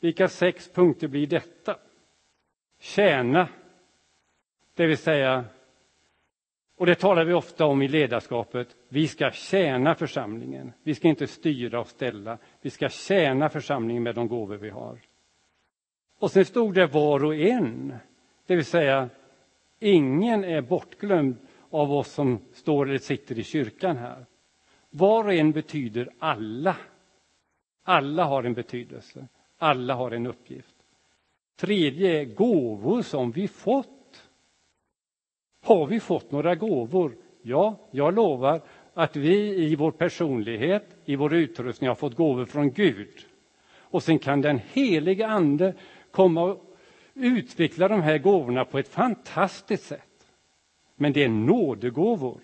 Vilka 0.00 0.28
sex 0.28 0.68
punkter 0.72 1.08
blir 1.08 1.26
detta? 1.26 1.76
Tjäna, 2.80 3.48
det 4.74 4.86
vill 4.86 4.98
säga, 4.98 5.44
och 6.76 6.86
det 6.86 6.94
talar 6.94 7.24
vi 7.24 7.32
ofta 7.32 7.66
om 7.66 7.82
i 7.82 7.88
ledarskapet, 7.88 8.76
vi 8.88 9.08
ska 9.08 9.30
tjäna 9.30 9.94
församlingen. 9.94 10.72
Vi 10.82 10.94
ska 10.94 11.08
inte 11.08 11.26
styra 11.26 11.80
och 11.80 11.88
ställa, 11.88 12.38
vi 12.60 12.70
ska 12.70 12.88
tjäna 12.88 13.48
församlingen 13.48 14.02
med 14.02 14.14
de 14.14 14.28
gåvor 14.28 14.56
vi 14.56 14.70
har. 14.70 14.98
Och 16.18 16.30
sen 16.30 16.44
stod 16.44 16.74
det 16.74 16.86
var 16.86 17.24
och 17.24 17.34
en, 17.34 17.94
det 18.46 18.56
vill 18.56 18.64
säga 18.64 19.08
ingen 19.78 20.44
är 20.44 20.60
bortglömd 20.60 21.36
av 21.70 21.92
oss 21.92 22.12
som 22.12 22.38
står 22.52 22.88
eller 22.88 22.98
sitter 22.98 23.38
i 23.38 23.44
kyrkan 23.44 23.96
här. 23.96 24.26
Var 24.94 25.24
och 25.24 25.34
en 25.34 25.52
betyder 25.52 26.08
alla. 26.18 26.76
Alla 27.84 28.24
har 28.24 28.44
en 28.44 28.54
betydelse. 28.54 29.26
Alla 29.58 29.94
har 29.94 30.10
en 30.10 30.26
uppgift. 30.26 30.74
Tredje 31.56 32.20
är 32.20 32.24
gåvor 32.24 33.02
som 33.02 33.30
vi 33.30 33.48
fått. 33.48 34.22
Har 35.64 35.86
vi 35.86 36.00
fått 36.00 36.30
några 36.30 36.54
gåvor? 36.54 37.16
Ja, 37.42 37.76
jag 37.90 38.14
lovar 38.14 38.60
att 38.94 39.16
vi 39.16 39.64
i 39.64 39.76
vår 39.76 39.90
personlighet, 39.90 40.96
i 41.04 41.16
vår 41.16 41.34
utrustning 41.34 41.88
har 41.88 41.94
fått 41.94 42.16
gåvor 42.16 42.44
från 42.44 42.72
Gud. 42.72 43.26
Och 43.74 44.02
sen 44.02 44.18
kan 44.18 44.40
den 44.40 44.60
helige 44.72 45.26
Ande 45.26 45.74
komma 46.10 46.42
och 46.42 46.76
utveckla 47.14 47.88
de 47.88 48.02
här 48.02 48.18
gåvorna 48.18 48.64
på 48.64 48.78
ett 48.78 48.88
fantastiskt 48.88 49.84
sätt. 49.84 50.26
Men 50.96 51.12
det 51.12 51.24
är 51.24 51.28
nådegåvor. 51.28 52.40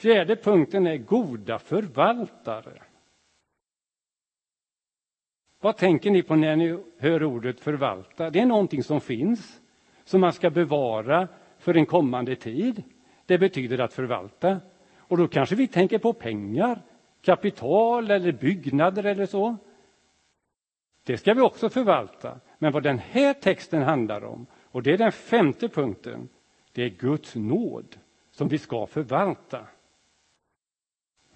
Fjärde 0.00 0.36
punkten 0.36 0.86
är 0.86 0.96
goda 0.96 1.58
förvaltare. 1.58 2.82
Vad 5.60 5.76
tänker 5.76 6.10
ni 6.10 6.22
på 6.22 6.36
när 6.36 6.56
ni 6.56 6.78
hör 6.98 7.24
ordet 7.24 7.60
förvalta? 7.60 8.30
Det 8.30 8.40
är 8.40 8.46
någonting 8.46 8.82
som 8.82 9.00
finns, 9.00 9.60
som 10.04 10.20
man 10.20 10.32
ska 10.32 10.50
bevara 10.50 11.28
för 11.58 11.74
en 11.74 11.86
kommande 11.86 12.36
tid. 12.36 12.82
Det 13.26 13.38
betyder 13.38 13.78
att 13.78 13.92
förvalta. 13.92 14.60
Och 14.96 15.16
då 15.16 15.28
kanske 15.28 15.54
vi 15.54 15.66
tänker 15.66 15.98
på 15.98 16.12
pengar, 16.12 16.82
kapital 17.22 18.10
eller 18.10 18.32
byggnader 18.32 19.04
eller 19.04 19.26
så. 19.26 19.56
Det 21.04 21.18
ska 21.18 21.34
vi 21.34 21.40
också 21.40 21.68
förvalta. 21.68 22.40
Men 22.58 22.72
vad 22.72 22.82
den 22.82 22.98
här 22.98 23.34
texten 23.34 23.82
handlar 23.82 24.24
om, 24.24 24.46
och 24.64 24.82
det 24.82 24.92
är 24.92 24.98
den 24.98 25.12
femte 25.12 25.68
punkten, 25.68 26.28
det 26.72 26.82
är 26.82 26.88
Guds 26.88 27.34
nåd 27.34 27.96
som 28.30 28.48
vi 28.48 28.58
ska 28.58 28.86
förvalta. 28.86 29.66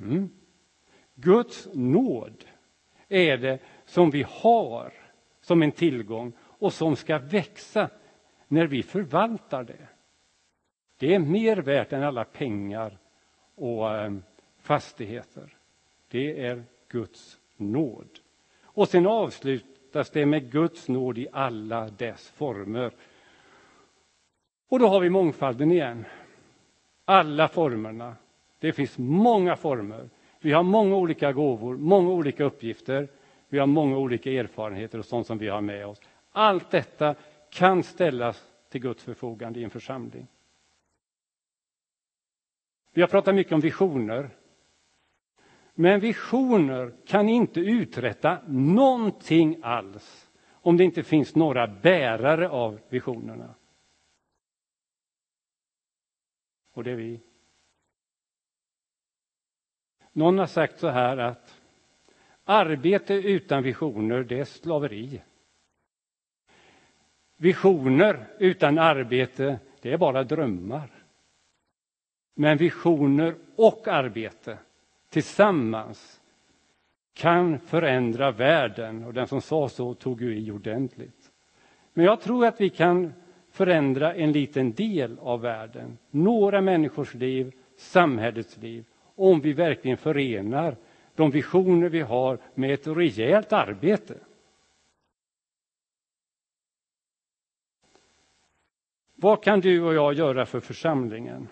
Mm. 0.04 0.30
Guds 1.14 1.68
nåd 1.72 2.44
är 3.08 3.36
det 3.36 3.58
som 3.84 4.10
vi 4.10 4.26
har 4.28 4.92
som 5.40 5.62
en 5.62 5.72
tillgång 5.72 6.32
och 6.40 6.72
som 6.72 6.96
ska 6.96 7.18
växa 7.18 7.90
när 8.48 8.66
vi 8.66 8.82
förvaltar 8.82 9.64
det. 9.64 9.88
Det 10.98 11.14
är 11.14 11.18
mer 11.18 11.56
värt 11.56 11.92
än 11.92 12.02
alla 12.02 12.24
pengar 12.24 12.98
och 13.54 13.96
eh, 13.96 14.12
fastigheter. 14.58 15.56
Det 16.08 16.46
är 16.46 16.64
Guds 16.88 17.38
nåd. 17.56 18.08
Och 18.62 18.88
sen 18.88 19.06
avslutas 19.06 20.10
det 20.10 20.26
med 20.26 20.52
Guds 20.52 20.88
nåd 20.88 21.18
i 21.18 21.28
alla 21.32 21.88
dess 21.88 22.28
former. 22.28 22.92
Och 24.68 24.78
då 24.78 24.88
har 24.88 25.00
vi 25.00 25.10
mångfalden 25.10 25.70
igen. 25.70 26.04
Alla 27.04 27.48
formerna. 27.48 28.16
Det 28.64 28.72
finns 28.72 28.98
många 28.98 29.56
former. 29.56 30.10
Vi 30.40 30.52
har 30.52 30.62
många 30.62 30.96
olika 30.96 31.32
gåvor, 31.32 31.76
många 31.76 32.10
olika 32.10 32.44
uppgifter. 32.44 33.08
Vi 33.48 33.58
har 33.58 33.66
många 33.66 33.98
olika 33.98 34.30
erfarenheter 34.30 34.98
och 34.98 35.04
sånt 35.04 35.26
som 35.26 35.38
vi 35.38 35.48
har 35.48 35.60
med 35.60 35.86
oss. 35.86 36.00
Allt 36.30 36.70
detta 36.70 37.14
kan 37.50 37.82
ställas 37.82 38.44
till 38.68 38.80
Guds 38.80 39.02
förfogande 39.02 39.60
i 39.60 39.64
en 39.64 39.70
församling. 39.70 40.26
Vi 42.92 43.00
har 43.00 43.08
pratat 43.08 43.34
mycket 43.34 43.52
om 43.52 43.60
visioner. 43.60 44.30
Men 45.74 46.00
visioner 46.00 46.94
kan 47.06 47.28
inte 47.28 47.60
uträtta 47.60 48.38
någonting 48.48 49.60
alls 49.62 50.30
om 50.50 50.76
det 50.76 50.84
inte 50.84 51.02
finns 51.02 51.34
några 51.34 51.66
bärare 51.66 52.48
av 52.48 52.80
visionerna. 52.88 53.54
Och 56.72 56.84
det 56.84 56.90
är 56.90 56.96
vi. 56.96 57.20
Någon 60.16 60.38
har 60.38 60.46
sagt 60.46 60.78
så 60.78 60.88
här 60.88 61.16
att 61.16 61.60
arbete 62.44 63.14
utan 63.14 63.62
visioner, 63.62 64.24
det 64.24 64.40
är 64.40 64.44
slaveri. 64.44 65.22
Visioner 67.36 68.26
utan 68.38 68.78
arbete, 68.78 69.58
det 69.80 69.92
är 69.92 69.98
bara 69.98 70.24
drömmar. 70.24 70.90
Men 72.34 72.56
visioner 72.56 73.34
och 73.56 73.88
arbete 73.88 74.58
tillsammans 75.08 76.20
kan 77.14 77.58
förändra 77.58 78.30
världen. 78.30 79.04
Och 79.04 79.14
den 79.14 79.26
som 79.26 79.40
sa 79.40 79.68
så 79.68 79.94
tog 79.94 80.22
ju 80.22 80.38
i 80.38 80.50
ordentligt. 80.50 81.30
Men 81.92 82.04
jag 82.04 82.20
tror 82.20 82.46
att 82.46 82.60
vi 82.60 82.70
kan 82.70 83.12
förändra 83.50 84.14
en 84.14 84.32
liten 84.32 84.72
del 84.72 85.18
av 85.18 85.40
världen, 85.40 85.98
några 86.10 86.60
människors 86.60 87.14
liv, 87.14 87.52
samhällets 87.76 88.56
liv, 88.56 88.84
om 89.14 89.40
vi 89.40 89.52
verkligen 89.52 89.96
förenar 89.96 90.76
de 91.14 91.30
visioner 91.30 91.88
vi 91.88 92.00
har 92.00 92.38
med 92.54 92.74
ett 92.74 92.86
rejält 92.86 93.52
arbete. 93.52 94.18
Vad 99.14 99.42
kan 99.42 99.60
du 99.60 99.82
och 99.82 99.94
jag 99.94 100.14
göra 100.14 100.46
för 100.46 100.60
församlingen? 100.60 101.48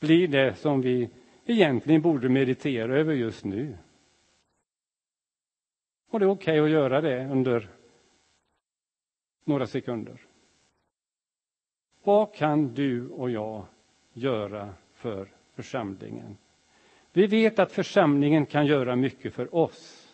Blir 0.00 0.28
det 0.28 0.54
som 0.54 0.80
vi 0.80 1.10
egentligen 1.44 2.02
borde 2.02 2.28
meditera 2.28 2.96
över 2.96 3.14
just 3.14 3.44
nu? 3.44 3.78
Och 6.08 6.20
det 6.20 6.26
är 6.26 6.30
okej 6.30 6.60
okay 6.60 6.64
att 6.64 6.70
göra 6.70 7.00
det 7.00 7.26
under 7.26 7.70
några 9.44 9.66
sekunder. 9.66 10.20
Vad 12.02 12.34
kan 12.34 12.74
du 12.74 13.08
och 13.08 13.30
jag 13.30 13.66
göra 14.12 14.74
för 14.92 15.28
församlingen? 15.54 16.36
Vi 17.12 17.26
vet 17.26 17.58
att 17.58 17.72
församlingen 17.72 18.46
kan 18.46 18.66
göra 18.66 18.96
mycket 18.96 19.34
för 19.34 19.54
oss 19.54 20.08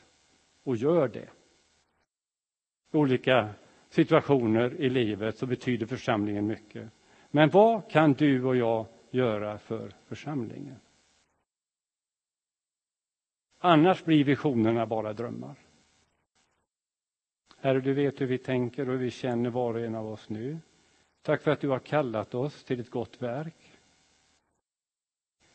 och 0.62 0.76
gör 0.76 1.08
det. 1.08 1.28
I 2.92 2.96
olika 2.96 3.48
situationer 3.88 4.74
i 4.80 4.90
livet 4.90 5.38
så 5.38 5.46
betyder 5.46 5.86
församlingen 5.86 6.46
mycket. 6.46 6.90
Men 7.30 7.50
vad 7.50 7.90
kan 7.90 8.12
du 8.12 8.44
och 8.44 8.56
jag 8.56 8.86
göra 9.10 9.58
för 9.58 9.92
församlingen? 10.06 10.80
Annars 13.58 14.04
blir 14.04 14.24
visionerna 14.24 14.86
bara 14.86 15.12
drömmar. 15.12 15.56
Herre, 17.60 17.80
du 17.80 17.94
vet 17.94 18.20
hur 18.20 18.26
vi 18.26 18.38
tänker 18.38 18.86
och 18.86 18.92
hur 18.92 18.98
vi 18.98 19.10
känner 19.10 19.50
var 19.50 19.74
och 19.74 19.80
en 19.80 19.94
av 19.94 20.06
oss 20.06 20.28
nu. 20.28 20.58
Tack 21.22 21.42
för 21.42 21.50
att 21.50 21.60
du 21.60 21.68
har 21.68 21.78
kallat 21.78 22.34
oss 22.34 22.64
till 22.64 22.80
ett 22.80 22.90
gott 22.90 23.22
verk. 23.22 23.67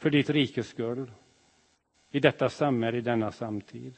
För 0.04 0.10
ditt 0.10 0.30
rikes 0.30 0.68
skull. 0.68 1.12
I 2.12 2.20
detta 2.20 2.50
samhälle, 2.50 2.98
i 2.98 3.02
denna 3.02 3.32
samtid. 3.32 3.94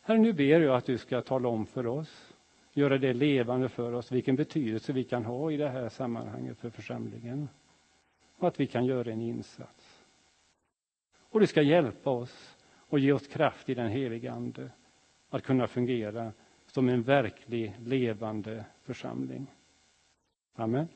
Herre, 0.00 0.18
nu 0.18 0.32
ber 0.32 0.60
jag 0.60 0.76
att 0.76 0.84
du 0.84 0.98
ska 0.98 1.22
tala 1.22 1.48
om 1.48 1.66
för 1.66 1.86
oss, 1.86 2.34
göra 2.72 2.98
det 2.98 3.12
levande 3.12 3.68
för 3.68 3.92
oss, 3.92 4.12
vilken 4.12 4.36
betydelse 4.36 4.92
vi 4.92 5.04
kan 5.04 5.24
ha 5.24 5.50
i 5.50 5.56
det 5.56 5.68
här 5.68 5.88
sammanhanget 5.88 6.58
för 6.58 6.70
församlingen. 6.70 7.48
Och 8.36 8.48
att 8.48 8.60
vi 8.60 8.66
kan 8.66 8.84
göra 8.84 9.12
en 9.12 9.20
insats. 9.20 10.04
Och 11.18 11.40
du 11.40 11.46
ska 11.46 11.62
hjälpa 11.62 12.10
oss 12.10 12.56
och 12.74 12.98
ge 12.98 13.12
oss 13.12 13.26
kraft 13.26 13.68
i 13.68 13.74
den 13.74 13.88
heliga 13.88 14.32
Ande 14.32 14.70
att 15.28 15.42
kunna 15.42 15.66
fungera 15.66 16.32
som 16.66 16.88
en 16.88 17.02
verklig 17.02 17.76
levande 17.78 18.64
församling. 18.82 19.52
Amen. 20.54 20.88